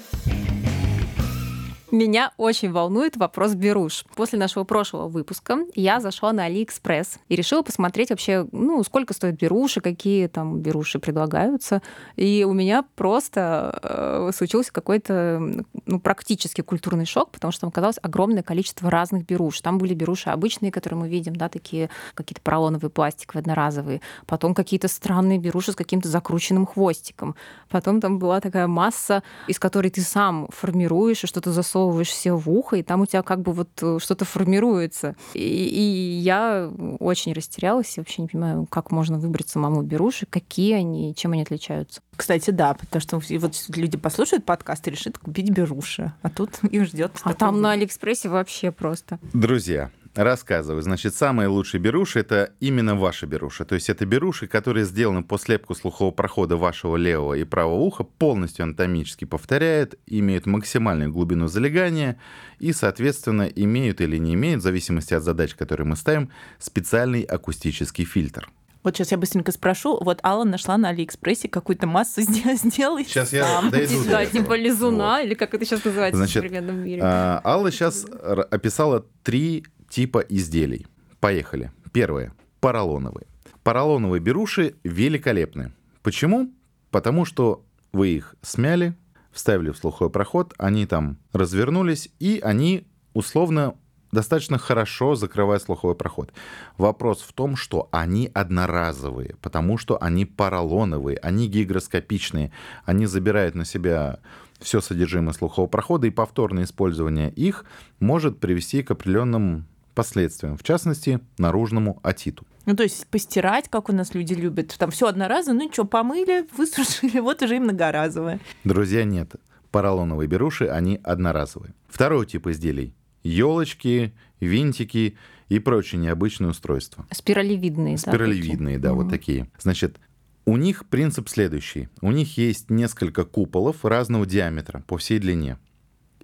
Меня 1.90 2.30
очень 2.36 2.70
волнует 2.70 3.16
вопрос 3.16 3.54
беруш. 3.54 4.04
После 4.14 4.38
нашего 4.38 4.62
прошлого 4.62 5.08
выпуска 5.08 5.58
я 5.74 5.98
зашла 5.98 6.32
на 6.32 6.48
AliExpress 6.48 7.18
и 7.28 7.34
решила 7.34 7.62
посмотреть 7.62 8.10
вообще, 8.10 8.46
ну, 8.52 8.84
сколько 8.84 9.12
стоят 9.12 9.40
беруши, 9.40 9.80
какие 9.80 10.28
там 10.28 10.60
беруши 10.60 11.00
предлагаются. 11.00 11.82
И 12.14 12.46
у 12.48 12.52
меня 12.52 12.84
просто 12.94 13.80
э, 13.82 14.30
случился 14.32 14.72
какой-то 14.72 15.64
ну, 15.84 15.98
практически 15.98 16.60
культурный 16.60 17.06
шок, 17.06 17.32
потому 17.32 17.50
что 17.50 17.62
там 17.62 17.70
оказалось 17.70 17.98
огромное 18.00 18.44
количество 18.44 18.88
разных 18.88 19.26
беруш. 19.26 19.60
Там 19.60 19.78
были 19.78 19.92
беруши 19.94 20.30
обычные, 20.30 20.70
которые 20.70 21.00
мы 21.00 21.08
видим, 21.08 21.34
да, 21.34 21.48
такие 21.48 21.90
какие-то 22.14 22.40
поролоновые 22.40 22.90
пластиковые, 22.90 23.40
одноразовые. 23.40 24.00
Потом 24.26 24.54
какие-то 24.54 24.86
странные 24.86 25.38
беруши 25.40 25.72
с 25.72 25.74
каким-то 25.74 26.08
закрученным 26.08 26.66
хвостиком. 26.66 27.34
Потом 27.68 28.00
там 28.00 28.20
была 28.20 28.40
такая 28.40 28.68
масса, 28.68 29.24
из 29.48 29.58
которой 29.58 29.90
ты 29.90 30.02
сам 30.02 30.46
формируешь 30.52 31.24
и 31.24 31.26
что-то 31.26 31.50
засовываешь 31.50 31.79
засовываешь 31.80 32.08
все 32.08 32.32
в 32.32 32.50
ухо, 32.50 32.76
и 32.76 32.82
там 32.82 33.00
у 33.02 33.06
тебя 33.06 33.22
как 33.22 33.40
бы 33.40 33.52
вот 33.52 33.68
э, 33.82 33.98
что-то 34.00 34.24
формируется. 34.24 35.16
И, 35.34 35.40
и 35.40 36.18
я 36.20 36.70
очень 36.98 37.32
растерялась, 37.32 37.96
я 37.96 38.02
вообще 38.02 38.22
не 38.22 38.28
понимаю, 38.28 38.66
как 38.68 38.90
можно 38.90 39.18
выбрать 39.18 39.48
самому 39.48 39.82
беруши, 39.82 40.26
какие 40.26 40.74
они, 40.74 41.14
чем 41.14 41.32
они 41.32 41.42
отличаются. 41.42 42.00
Кстати, 42.16 42.50
да, 42.50 42.74
потому 42.74 43.00
что 43.00 43.20
вот 43.38 43.54
люди 43.74 43.96
послушают 43.96 44.44
подкаст 44.44 44.86
и 44.88 44.90
решат 44.90 45.18
купить 45.18 45.50
беруши, 45.50 46.12
а 46.22 46.28
тут 46.28 46.58
их 46.70 46.84
ждет. 46.84 47.12
А 47.22 47.34
там 47.34 47.60
на 47.60 47.72
Алиэкспрессе 47.72 48.28
вообще 48.28 48.70
просто. 48.70 49.18
Друзья, 49.32 49.90
Рассказываю. 50.14 50.82
Значит, 50.82 51.14
самые 51.14 51.46
лучшие 51.48 51.80
беруши— 51.80 52.18
это 52.20 52.52
именно 52.58 52.96
ваши 52.96 53.26
беруши. 53.26 53.64
То 53.64 53.76
есть 53.76 53.88
это 53.88 54.04
беруши, 54.06 54.48
которые 54.48 54.84
сделаны 54.84 55.22
по 55.22 55.38
слепку 55.38 55.74
слухового 55.76 56.12
прохода 56.12 56.56
вашего 56.56 56.96
левого 56.96 57.34
и 57.34 57.44
правого 57.44 57.76
уха, 57.76 58.02
полностью 58.02 58.64
анатомически 58.64 59.24
повторяют, 59.24 59.94
имеют 60.06 60.46
максимальную 60.46 61.12
глубину 61.12 61.46
залегания 61.46 62.18
и, 62.58 62.72
соответственно, 62.72 63.42
имеют 63.42 64.00
или 64.00 64.16
не 64.16 64.34
имеют, 64.34 64.60
в 64.60 64.64
зависимости 64.64 65.14
от 65.14 65.22
задач, 65.22 65.54
которые 65.54 65.86
мы 65.86 65.94
ставим, 65.94 66.30
специальный 66.58 67.22
акустический 67.22 68.04
фильтр. 68.04 68.50
Вот 68.82 68.96
сейчас 68.96 69.12
я 69.12 69.18
быстренько 69.18 69.52
спрошу. 69.52 70.02
Вот 70.02 70.20
Алла 70.24 70.44
нашла 70.44 70.78
на 70.78 70.88
Алиэкспрессе 70.88 71.48
какую-то 71.48 71.86
массу 71.86 72.22
сделай 72.22 73.04
Сейчас 73.04 73.32
я 73.32 73.44
сам. 73.44 73.70
дойду 73.70 74.02
Да, 74.08 74.24
типа 74.26 74.56
лизуна, 74.56 75.18
вот. 75.18 75.26
или 75.26 75.34
как 75.34 75.54
это 75.54 75.64
сейчас 75.64 75.84
называется 75.84 76.16
Значит, 76.16 76.42
в 76.42 76.46
современном 76.46 76.82
мире. 76.82 77.00
А, 77.04 77.40
Алла 77.44 77.70
сейчас 77.70 78.06
описала 78.50 79.04
три 79.22 79.66
типа 79.90 80.20
изделий. 80.20 80.86
Поехали. 81.18 81.70
Первое. 81.92 82.32
Поролоновые. 82.60 83.26
Поролоновые 83.62 84.20
беруши 84.20 84.76
великолепны. 84.84 85.72
Почему? 86.02 86.50
Потому 86.90 87.26
что 87.26 87.64
вы 87.92 88.08
их 88.08 88.36
смяли, 88.40 88.94
вставили 89.32 89.70
в 89.70 89.76
слуховой 89.76 90.10
проход, 90.10 90.54
они 90.56 90.86
там 90.86 91.18
развернулись, 91.32 92.08
и 92.18 92.40
они 92.42 92.86
условно 93.12 93.74
достаточно 94.12 94.58
хорошо 94.58 95.14
закрывают 95.14 95.62
слуховой 95.62 95.94
проход. 95.94 96.32
Вопрос 96.78 97.22
в 97.22 97.32
том, 97.32 97.56
что 97.56 97.88
они 97.92 98.30
одноразовые, 98.32 99.36
потому 99.40 99.78
что 99.78 100.02
они 100.02 100.24
поролоновые, 100.24 101.18
они 101.18 101.48
гигроскопичные, 101.48 102.50
они 102.84 103.06
забирают 103.06 103.54
на 103.54 103.64
себя 103.64 104.18
все 104.58 104.80
содержимое 104.80 105.32
слухового 105.32 105.68
прохода, 105.68 106.06
и 106.06 106.10
повторное 106.10 106.64
использование 106.64 107.30
их 107.30 107.64
может 107.98 108.40
привести 108.40 108.82
к 108.82 108.90
определенным 108.90 109.66
последствиям, 109.94 110.56
в 110.56 110.62
частности, 110.62 111.20
наружному 111.38 112.00
отиту. 112.02 112.46
Ну, 112.66 112.76
то 112.76 112.82
есть 112.82 113.06
постирать, 113.06 113.68
как 113.68 113.88
у 113.88 113.92
нас 113.92 114.14
люди 114.14 114.34
любят, 114.34 114.74
там 114.78 114.90
все 114.90 115.08
одноразово, 115.08 115.54
ну 115.56 115.72
что, 115.72 115.84
помыли, 115.84 116.46
высушили, 116.56 117.20
вот 117.20 117.42
уже 117.42 117.56
и 117.56 117.58
многоразовое. 117.58 118.40
Друзья, 118.64 119.04
нет. 119.04 119.34
Поролоновые 119.70 120.28
беруши, 120.28 120.66
они 120.66 121.00
одноразовые. 121.02 121.74
Второй 121.88 122.26
тип 122.26 122.46
изделий— 122.48 122.94
елочки, 123.22 124.12
винтики 124.40 125.16
и 125.48 125.58
прочие 125.58 126.00
необычные 126.00 126.50
устройства. 126.50 127.06
Спиралевидные, 127.10 127.98
Спиралевидные, 127.98 128.78
да, 128.78 128.88
да 128.88 128.94
угу. 128.94 129.02
вот 129.02 129.10
такие. 129.10 129.48
Значит, 129.58 129.98
у 130.44 130.56
них 130.56 130.86
принцип 130.86 131.28
следующий. 131.28 131.88
У 132.00 132.10
них 132.10 132.36
есть 132.38 132.70
несколько 132.70 133.24
куполов 133.24 133.84
разного 133.84 134.26
диаметра 134.26 134.82
по 134.86 134.98
всей 134.98 135.18
длине. 135.18 135.58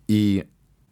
И 0.09 0.47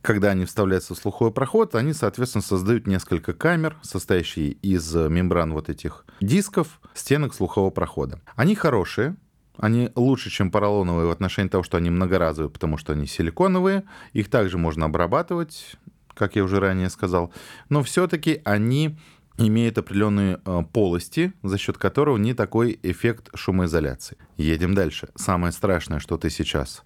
когда 0.05 0.33
они 0.33 0.45
вставляются 0.45 0.95
в 0.95 0.99
слуховой 0.99 1.33
проход, 1.33 1.75
они, 1.75 1.95
соответственно, 1.95 2.43
создают 2.43 2.87
несколько 2.87 3.33
камер, 3.33 3.79
состоящие 3.81 4.51
из 4.51 4.95
мембран 4.95 5.55
вот 5.55 5.71
этих 5.71 6.05
дисков, 6.21 6.79
стенок 6.93 7.33
слухового 7.33 7.71
прохода. 7.71 8.21
Они 8.37 8.55
хорошие, 8.55 9.17
они 9.57 9.91
лучше, 9.95 10.29
чем 10.29 10.51
поролоновые 10.51 11.07
в 11.07 11.11
отношении 11.11 11.49
того, 11.49 11.65
что 11.65 11.79
они 11.79 11.89
многоразовые, 11.89 12.51
потому 12.51 12.77
что 12.77 12.93
они 12.93 13.07
силиконовые. 13.07 13.85
Их 14.13 14.29
также 14.29 14.59
можно 14.59 14.85
обрабатывать, 14.85 15.77
как 16.13 16.37
я 16.37 16.45
уже 16.45 16.61
ранее 16.61 16.91
сказал. 16.91 17.33
Но 17.71 17.83
все-таки 17.83 18.43
они 18.45 18.99
имеют 19.39 19.79
определенные 19.79 20.39
э, 20.45 20.63
полости, 20.71 21.33
за 21.43 21.57
счет 21.57 21.79
которого 21.79 22.19
не 22.19 22.35
такой 22.35 22.79
эффект 22.83 23.31
шумоизоляции. 23.35 24.19
Едем 24.37 24.75
дальше. 24.75 25.09
Самое 25.15 25.51
страшное, 25.53 25.99
что 25.99 26.19
ты 26.19 26.29
сейчас 26.29 26.83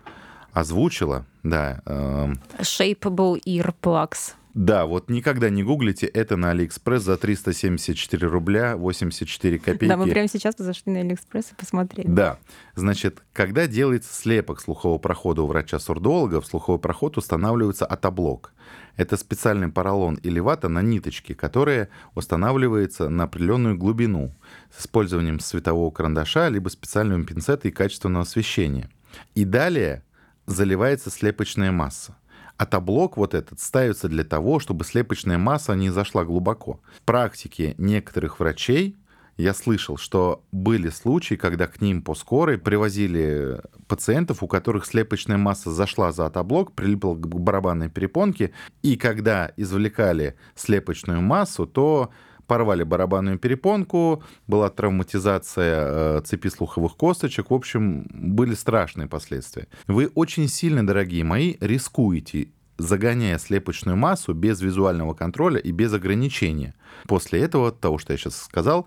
озвучила, 0.53 1.27
да. 1.43 1.83
Э, 1.87 2.33
Shapeable 2.61 3.41
earplugs. 3.47 4.35
Да, 4.59 4.87
вот 4.87 5.09
никогда 5.09 5.51
не 5.51 5.63
гуглите, 5.63 6.07
это 6.07 6.37
на 6.37 6.51
Алиэкспресс 6.51 7.05
за 7.05 7.17
374 7.17 8.27
рубля 8.27 8.77
84 8.77 9.59
копейки. 9.61 9.89
Да, 9.89 9.97
мы 9.97 10.09
прямо 10.09 10.27
сейчас 10.27 10.57
зашли 10.59 10.93
на 10.93 11.01
Алиэкспресс 11.01 11.53
и 11.53 11.55
посмотрели. 11.55 12.09
Да, 12.09 12.39
значит, 12.75 13.23
когда 13.33 13.69
делается 13.69 14.13
слепок 14.13 14.61
слухового 14.61 14.99
прохода 14.99 15.43
у 15.43 15.47
врача-сурдолога, 15.47 16.41
в 16.41 16.47
слуховой 16.47 16.81
проход 16.81 17.19
устанавливается 17.19 17.87
отоблок. 17.87 18.53
Это 18.97 19.17
специальный 19.17 19.69
поролон 19.69 20.17
или 20.17 20.41
вата 20.41 20.69
на 20.69 20.83
ниточке, 20.83 21.37
которая 21.37 21.89
устанавливается 22.17 23.09
на 23.09 23.25
определенную 23.25 23.79
глубину 23.79 24.35
с 24.77 24.83
использованием 24.83 25.39
светового 25.39 25.93
карандаша, 25.93 26.49
либо 26.49 26.69
специального 26.69 27.23
пинцета 27.23 27.69
и 27.69 27.71
качественного 27.71 28.25
освещения. 28.25 28.91
И 29.37 29.45
далее 29.45 30.03
заливается 30.49 31.11
слепочная 31.11 31.71
масса. 31.71 32.17
А 32.57 32.67
таблок 32.67 33.17
вот 33.17 33.35
этот 33.35 33.61
ставится 33.61 34.09
для 34.09 34.25
того, 34.25 34.59
чтобы 34.59 34.85
слепочная 34.85 35.39
масса 35.39 35.75
не 35.75 35.91
зашла 35.91 36.25
глубоко. 36.25 36.81
В 36.97 37.03
практике 37.03 37.75
некоторых 37.79 38.41
врачей 38.41 38.97
я 39.37 39.55
слышал, 39.55 39.97
что 39.97 40.43
были 40.51 40.89
случаи, 40.89 41.37
когда 41.37 41.69
к 41.69 41.81
ним 41.81 42.03
по 42.03 42.17
скорой 42.17 42.59
привозили 42.59 43.61
пациентов, 43.87 44.43
у 44.43 44.49
которых 44.49 44.85
слепочная 44.85 45.37
масса 45.37 45.71
зашла 45.71 46.11
за 46.11 46.29
таблок, 46.31 46.73
прилипла 46.73 47.15
к 47.15 47.29
барабанной 47.29 47.89
перепонке, 47.89 48.51
и 48.83 48.97
когда 48.97 49.53
извлекали 49.57 50.35
слепочную 50.57 51.21
массу, 51.21 51.67
то 51.67 52.11
порвали 52.49 52.83
барабанную 52.83 53.39
перепонку, 53.39 54.25
была 54.49 54.71
травматизация 54.71 56.19
э, 56.19 56.23
цепи 56.25 56.49
слуховых 56.49 56.97
косточек. 56.97 57.51
В 57.51 57.55
общем, 57.55 58.09
были 58.11 58.55
страшные 58.55 59.07
последствия. 59.07 59.69
Вы 59.87 60.11
очень 60.15 60.49
сильно, 60.49 60.85
дорогие 60.85 61.23
мои, 61.23 61.55
рискуете 61.61 62.49
загоняя 62.79 63.39
слепочную 63.39 63.97
массу 63.97 64.33
без 64.33 64.61
визуального 64.61 65.15
контроля 65.15 65.59
и 65.59 65.73
без 65.73 65.93
ограничения. 65.93 66.75
После 67.07 67.41
этого, 67.41 67.71
того, 67.71 67.99
что 67.99 68.13
я 68.13 68.17
сейчас 68.17 68.37
сказал, 68.37 68.87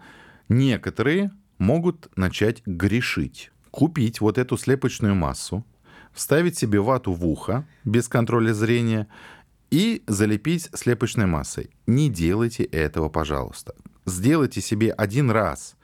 некоторые 0.50 1.32
могут 1.58 2.10
начать 2.18 2.64
грешить. 2.66 3.52
Купить 3.70 4.22
вот 4.22 4.38
эту 4.38 4.58
слепочную 4.58 5.14
массу, 5.14 5.66
вставить 6.14 6.58
себе 6.58 6.80
вату 6.80 7.14
в 7.14 7.26
ухо 7.26 7.66
без 7.84 8.08
контроля 8.08 8.54
зрения 8.54 9.08
и 9.72 10.04
залепить 10.06 10.70
слепочной 10.74 11.26
массой. 11.26 11.72
Не 11.88 12.10
делайте 12.10 12.64
этого, 12.64 13.10
пожалуйста. 13.10 13.74
Сделайте 14.06 14.62
себе 14.62 14.92
один 14.92 15.32
раз 15.32 15.76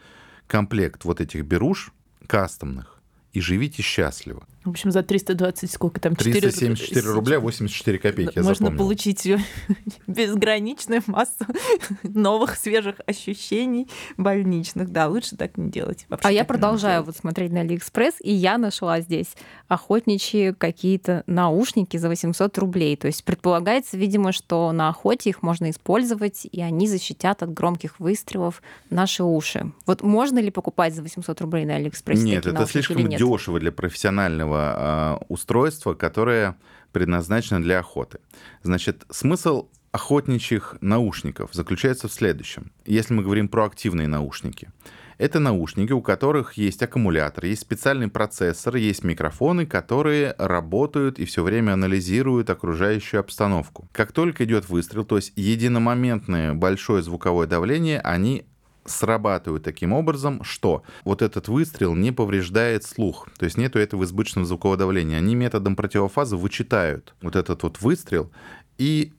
комплект 0.48 1.06
вот 1.06 1.22
этих 1.22 1.46
беруш 1.46 1.94
кастомных 2.28 2.97
и 3.38 3.42
живите 3.42 3.84
счастливо. 3.84 4.48
В 4.68 4.72
общем, 4.72 4.92
за 4.92 5.02
320 5.02 5.72
сколько 5.72 6.02
там? 6.02 6.16
374 6.16 7.10
рубля 7.12 7.40
84 7.40 8.00
копейки, 8.00 8.34
я 8.36 8.44
Можно 8.44 8.66
запомнил. 8.66 8.78
получить 8.80 9.26
безграничную 10.08 11.04
массу 11.08 11.46
новых, 12.04 12.58
свежих 12.58 12.96
ощущений 13.06 13.88
больничных. 14.18 14.92
Да, 14.92 15.08
лучше 15.08 15.38
так 15.38 15.58
не 15.58 15.70
делать. 15.70 16.06
Вообще 16.10 16.28
А 16.28 16.32
я 16.32 16.44
продолжаю 16.44 17.04
вот 17.04 17.16
смотреть 17.16 17.54
на 17.54 17.62
Алиэкспресс, 17.62 18.16
и 18.20 18.34
я 18.34 18.58
нашла 18.58 19.00
здесь 19.00 19.36
охотничьи 19.70 20.52
какие-то 20.52 21.24
наушники 21.28 21.96
за 21.96 22.10
800 22.10 22.58
рублей. 22.58 22.98
То 22.98 23.08
есть 23.08 23.24
предполагается, 23.24 23.96
видимо, 23.96 24.34
что 24.34 24.74
на 24.74 24.90
охоте 24.90 25.30
их 25.30 25.44
можно 25.44 25.70
использовать, 25.70 26.46
и 26.52 26.62
они 26.62 26.90
защитят 26.90 27.42
от 27.42 27.54
громких 27.54 28.02
выстрелов 28.02 28.62
наши 28.90 29.24
уши. 29.24 29.72
Вот 29.86 30.02
можно 30.02 30.40
ли 30.40 30.52
покупать 30.52 30.94
за 30.94 31.04
800 31.04 31.40
рублей 31.40 31.64
на 31.64 31.76
Алиэкспрессе 31.76 32.24
Нет, 32.24 32.36
такие 32.44 32.52
это 32.52 32.60
наушники 32.60 32.72
слишком 32.74 32.98
или 32.98 33.08
нет? 33.08 33.20
Дешево 33.32 33.60
для 33.60 33.72
профессионального 33.72 34.60
а, 34.60 35.22
устройства, 35.30 35.94
которое 35.94 36.58
предназначено 36.92 37.62
для 37.62 37.80
охоты. 37.80 38.20
Значит, 38.64 39.06
смысл 39.10 39.70
охотничьих 39.92 40.78
наушников 40.82 41.52
заключается 41.54 42.08
в 42.08 42.14
следующем. 42.14 42.72
Если 42.86 43.14
мы 43.14 43.24
говорим 43.24 43.48
про 43.48 43.66
активные 43.66 44.08
наушники, 44.08 44.70
это 45.18 45.40
наушники, 45.40 45.92
у 45.92 46.02
которых 46.02 46.54
есть 46.54 46.84
аккумулятор, 46.84 47.46
есть 47.46 47.62
специальный 47.62 48.08
процессор, 48.08 48.76
есть 48.76 49.04
микрофоны, 49.04 49.66
которые 49.66 50.36
работают 50.38 51.18
и 51.18 51.26
все 51.26 51.42
время 51.42 51.74
анализируют 51.74 52.52
окружающую 52.52 53.20
обстановку. 53.20 53.90
Как 53.92 54.12
только 54.12 54.46
идет 54.46 54.70
выстрел, 54.70 55.06
то 55.06 55.16
есть 55.16 55.34
единомоментное 55.36 56.54
большое 56.54 57.02
звуковое 57.02 57.48
давление, 57.48 58.00
они 58.02 58.46
срабатывают 58.88 59.64
таким 59.64 59.94
образом, 59.94 60.44
что 60.44 60.84
вот 61.04 61.22
этот 61.22 61.48
выстрел 61.48 61.96
не 61.96 62.12
повреждает 62.12 62.84
слух. 62.84 63.28
То 63.38 63.46
есть 63.46 63.58
нету 63.58 63.80
этого 63.80 64.04
избыточного 64.04 64.48
звукового 64.48 64.78
давления. 64.78 65.18
Они 65.18 65.36
методом 65.36 65.76
противофазы 65.76 66.36
вычитают 66.36 67.14
вот 67.22 67.36
этот 67.36 67.64
вот 67.64 67.82
выстрел, 67.82 68.32
и 68.78 69.14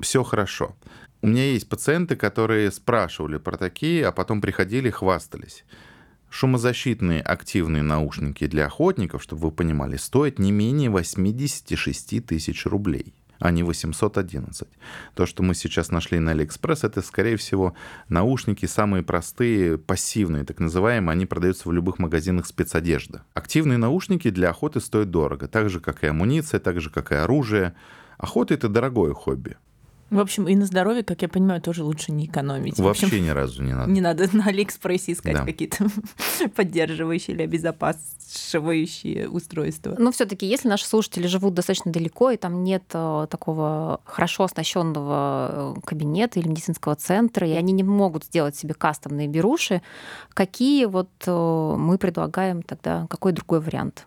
все 0.00 0.22
хорошо. 0.22 0.76
У 1.22 1.28
меня 1.28 1.44
есть 1.44 1.68
пациенты, 1.68 2.16
которые 2.16 2.70
спрашивали 2.70 3.38
про 3.38 3.56
такие, 3.56 4.06
а 4.06 4.12
потом 4.12 4.40
приходили 4.40 4.88
и 4.88 4.92
хвастались. 4.92 5.64
Шумозащитные 6.28 7.22
активные 7.22 7.82
наушники 7.82 8.46
для 8.46 8.66
охотников, 8.66 9.22
чтобы 9.22 9.42
вы 9.42 9.50
понимали, 9.52 9.96
стоят 9.96 10.38
не 10.38 10.52
менее 10.52 10.90
86 10.90 12.26
тысяч 12.26 12.66
рублей 12.66 13.14
а 13.38 13.50
не 13.50 13.62
811. 13.62 14.68
То, 15.14 15.26
что 15.26 15.42
мы 15.42 15.54
сейчас 15.54 15.90
нашли 15.90 16.18
на 16.18 16.32
Алиэкспресс, 16.32 16.84
это, 16.84 17.02
скорее 17.02 17.36
всего, 17.36 17.74
наушники 18.08 18.66
самые 18.66 19.02
простые, 19.02 19.78
пассивные, 19.78 20.44
так 20.44 20.58
называемые. 20.60 21.12
Они 21.12 21.26
продаются 21.26 21.68
в 21.68 21.72
любых 21.72 21.98
магазинах 21.98 22.46
спецодежды. 22.46 23.20
Активные 23.34 23.78
наушники 23.78 24.30
для 24.30 24.50
охоты 24.50 24.80
стоят 24.80 25.10
дорого, 25.10 25.48
так 25.48 25.70
же, 25.70 25.80
как 25.80 26.04
и 26.04 26.08
амуниция, 26.08 26.60
так 26.60 26.80
же, 26.80 26.90
как 26.90 27.12
и 27.12 27.16
оружие. 27.16 27.74
Охота— 28.18 28.54
это 28.54 28.68
дорогое 28.68 29.12
хобби. 29.12 29.56
В 30.10 30.20
общем, 30.20 30.46
и 30.46 30.54
на 30.54 30.66
здоровье, 30.66 31.02
как 31.02 31.22
я 31.22 31.28
понимаю, 31.28 31.60
тоже 31.60 31.82
лучше 31.82 32.12
не 32.12 32.26
экономить. 32.26 32.78
Вообще 32.78 33.06
общем, 33.06 33.24
ни 33.24 33.28
разу 33.30 33.62
не 33.62 33.72
надо. 33.74 33.90
не 33.90 34.00
надо 34.00 34.28
на 34.36 34.44
Алиэкспрессе 34.46 35.12
искать 35.12 35.34
Да. 35.34 35.44
какие-то 35.44 35.88
поддерживающие 36.54 37.34
или 37.34 37.42
обезопасивающие 37.42 39.28
устройства. 39.28 39.96
Но 39.98 40.12
все-таки, 40.12 40.46
если 40.46 40.68
наши 40.68 40.86
слушатели 40.86 41.26
живут 41.26 41.54
достаточно 41.54 41.92
далеко, 41.92 42.30
и 42.30 42.36
там 42.36 42.62
нет 42.62 42.84
э, 42.92 43.26
такого 43.30 44.00
хорошо 44.04 44.44
оснащенного 44.44 45.74
э, 45.76 45.80
кабинета 45.84 46.38
или 46.40 46.48
медицинского 46.48 46.94
центра, 46.94 47.46
и 47.48 47.52
они 47.52 47.72
не 47.72 47.82
могут 47.82 48.24
сделать 48.24 48.56
себе 48.56 48.74
кастомные 48.74 49.28
беруши, 49.28 49.82
какие 50.34 50.84
вот 50.86 51.08
э, 51.26 51.74
мы 51.78 51.98
предлагаем 51.98 52.62
тогда, 52.62 53.06
какой 53.10 53.32
другой 53.32 53.60
вариант? 53.60 54.06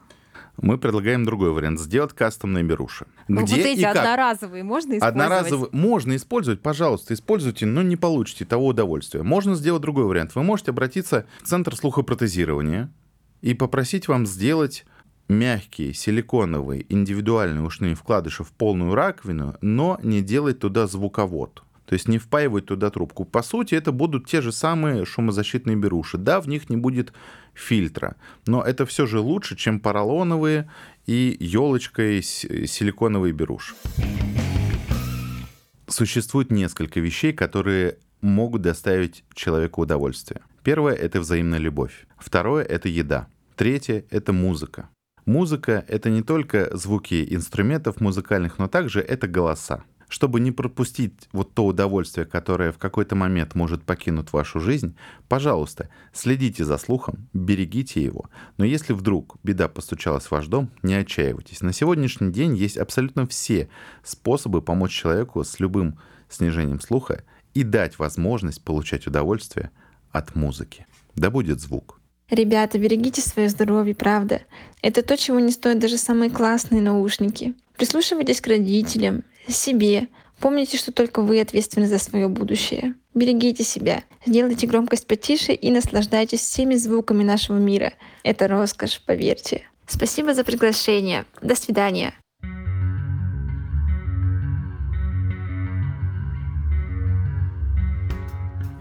Мы 0.61 0.77
предлагаем 0.77 1.25
другой 1.25 1.51
вариант. 1.51 1.79
Сделать 1.79 2.13
кастомные 2.13 2.63
беруши. 2.63 3.05
Ну, 3.27 3.43
Где 3.43 3.55
вот 3.55 3.65
и 3.65 3.69
эти 3.69 3.81
как? 3.81 3.97
одноразовые 3.97 4.63
можно 4.63 4.97
использовать? 4.97 5.11
Одноразовые 5.11 5.69
можно 5.71 6.15
использовать, 6.15 6.61
пожалуйста, 6.61 7.13
используйте, 7.13 7.65
но 7.65 7.81
не 7.81 7.95
получите 7.95 8.45
того 8.45 8.67
удовольствия. 8.67 9.23
Можно 9.23 9.55
сделать 9.55 9.81
другой 9.81 10.05
вариант. 10.05 10.35
Вы 10.35 10.43
можете 10.43 10.71
обратиться 10.71 11.25
в 11.41 11.47
Центр 11.47 11.75
слухопротезирования 11.75 12.91
и 13.41 13.53
попросить 13.53 14.07
вам 14.07 14.25
сделать 14.25 14.85
мягкие 15.29 15.93
силиконовые 15.93 16.85
индивидуальные 16.89 17.63
ушные 17.63 17.95
вкладыши 17.95 18.43
в 18.43 18.51
полную 18.51 18.95
раковину, 18.95 19.55
но 19.61 19.99
не 20.03 20.21
делать 20.21 20.59
туда 20.59 20.87
звуковод. 20.87 21.63
То 21.89 21.95
есть 21.95 22.07
не 22.07 22.19
впаивать 22.19 22.67
туда 22.67 22.91
трубку. 22.91 23.25
По 23.25 23.41
сути, 23.41 23.73
это 23.73 23.91
будут 23.91 24.27
те 24.27 24.41
же 24.41 24.51
самые 24.51 25.05
шумозащитные 25.05 25.75
беруши. 25.75 26.19
Да, 26.19 26.39
в 26.39 26.47
них 26.47 26.69
не 26.69 26.77
будет 26.77 27.13
фильтра, 27.55 28.15
но 28.45 28.61
это 28.61 28.85
все 28.85 29.07
же 29.07 29.19
лучше, 29.19 29.55
чем 29.55 29.79
поролоновые 29.79 30.69
и 31.07 31.35
елочкой 31.39 32.21
с- 32.21 32.45
силиконовые 32.67 33.33
беруши. 33.33 33.73
Существует 35.87 36.51
несколько 36.51 36.99
вещей, 36.99 37.33
которые 37.33 37.97
могут 38.21 38.61
доставить 38.61 39.23
человеку 39.33 39.81
удовольствие. 39.81 40.41
Первое— 40.61 40.93
это 40.95 41.19
взаимная 41.19 41.57
любовь. 41.57 42.05
Второе— 42.19 42.63
это 42.65 42.87
еда. 42.87 43.29
Третье— 43.55 44.05
это 44.11 44.31
музыка. 44.31 44.89
Музыка— 45.25 45.83
это 45.87 46.11
не 46.11 46.21
только 46.21 46.69
звуки 46.77 47.25
инструментов 47.33 47.99
музыкальных, 47.99 48.59
но 48.59 48.67
также 48.67 49.01
это 49.01 49.27
голоса. 49.27 49.83
Чтобы 50.09 50.39
не 50.39 50.51
пропустить 50.51 51.13
вот 51.31 51.53
то 51.53 51.65
удовольствие, 51.65 52.25
которое 52.25 52.71
в 52.71 52.77
какой-то 52.77 53.15
момент 53.15 53.55
может 53.55 53.83
покинуть 53.83 54.33
вашу 54.33 54.59
жизнь, 54.59 54.95
пожалуйста, 55.27 55.89
следите 56.13 56.65
за 56.65 56.77
слухом, 56.77 57.29
берегите 57.31 58.03
его. 58.03 58.29
Но 58.57 58.65
если 58.65 58.93
вдруг 58.93 59.37
беда 59.43 59.69
постучалась 59.69 60.25
в 60.25 60.31
ваш 60.31 60.47
дом, 60.47 60.71
не 60.81 60.95
отчаивайтесь. 60.95 61.61
На 61.61 61.73
сегодняшний 61.73 62.31
день 62.31 62.57
есть 62.57 62.77
абсолютно 62.77 63.27
все 63.27 63.69
способы 64.03 64.61
помочь 64.61 64.91
человеку 64.91 65.43
с 65.43 65.59
любым 65.59 65.99
снижением 66.27 66.81
слуха 66.81 67.23
и 67.53 67.63
дать 67.63 67.99
возможность 67.99 68.63
получать 68.63 69.05
удовольствие 69.07 69.69
от 70.11 70.35
музыки. 70.35 70.87
Да 71.15 71.29
будет 71.29 71.59
звук. 71.59 71.99
Ребята, 72.29 72.77
берегите 72.77 73.21
свое 73.21 73.49
здоровье, 73.49 73.95
правда. 73.95 74.41
Это 74.81 75.01
то, 75.01 75.17
чего 75.17 75.39
не 75.39 75.51
стоят 75.51 75.79
даже 75.79 75.97
самые 75.97 76.29
классные 76.29 76.81
наушники. 76.81 77.55
Прислушивайтесь 77.75 78.41
к 78.41 78.47
родителям, 78.47 79.23
себе. 79.47 80.07
Помните, 80.39 80.77
что 80.77 80.91
только 80.91 81.21
вы 81.21 81.41
ответственны 81.41 81.87
за 81.87 81.99
свое 81.99 82.27
будущее. 82.27 82.95
Берегите 83.13 83.63
себя, 83.63 84.03
сделайте 84.25 84.67
громкость 84.67 85.07
потише 85.07 85.53
и 85.53 85.71
наслаждайтесь 85.71 86.41
всеми 86.41 86.75
звуками 86.75 87.23
нашего 87.23 87.57
мира. 87.57 87.93
Это 88.23 88.47
роскошь, 88.47 89.01
поверьте. 89.05 89.63
Спасибо 89.87 90.33
за 90.33 90.43
приглашение. 90.43 91.25
До 91.41 91.55
свидания. 91.55 92.13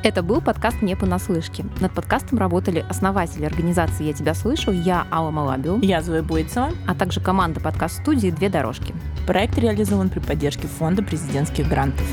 Это 0.01 0.23
был 0.23 0.41
подкаст 0.41 0.81
«Не 0.81 0.95
понаслышке». 0.95 1.65
Над 1.81 1.93
подкастом 1.93 2.39
работали 2.39 2.87
основатели 2.89 3.45
организации 3.45 4.05
«Я 4.05 4.13
тебя 4.13 4.33
слышу», 4.33 4.71
я 4.71 5.05
Алла 5.11 5.33
Малабио, 5.33 5.79
Я 5.83 6.03
Зоя 6.03 6.23
Бойцева. 6.23 6.71
а 6.87 6.95
также 6.95 7.21
команда 7.21 7.59
подкаст-студии 7.59 8.31
«Две 8.31 8.49
дорожки». 8.49 8.95
Проект 9.27 9.59
реализован 9.59 10.09
при 10.09 10.21
поддержке 10.21 10.69
Фонда 10.69 11.03
президентских 11.03 11.69
грантов. 11.69 12.07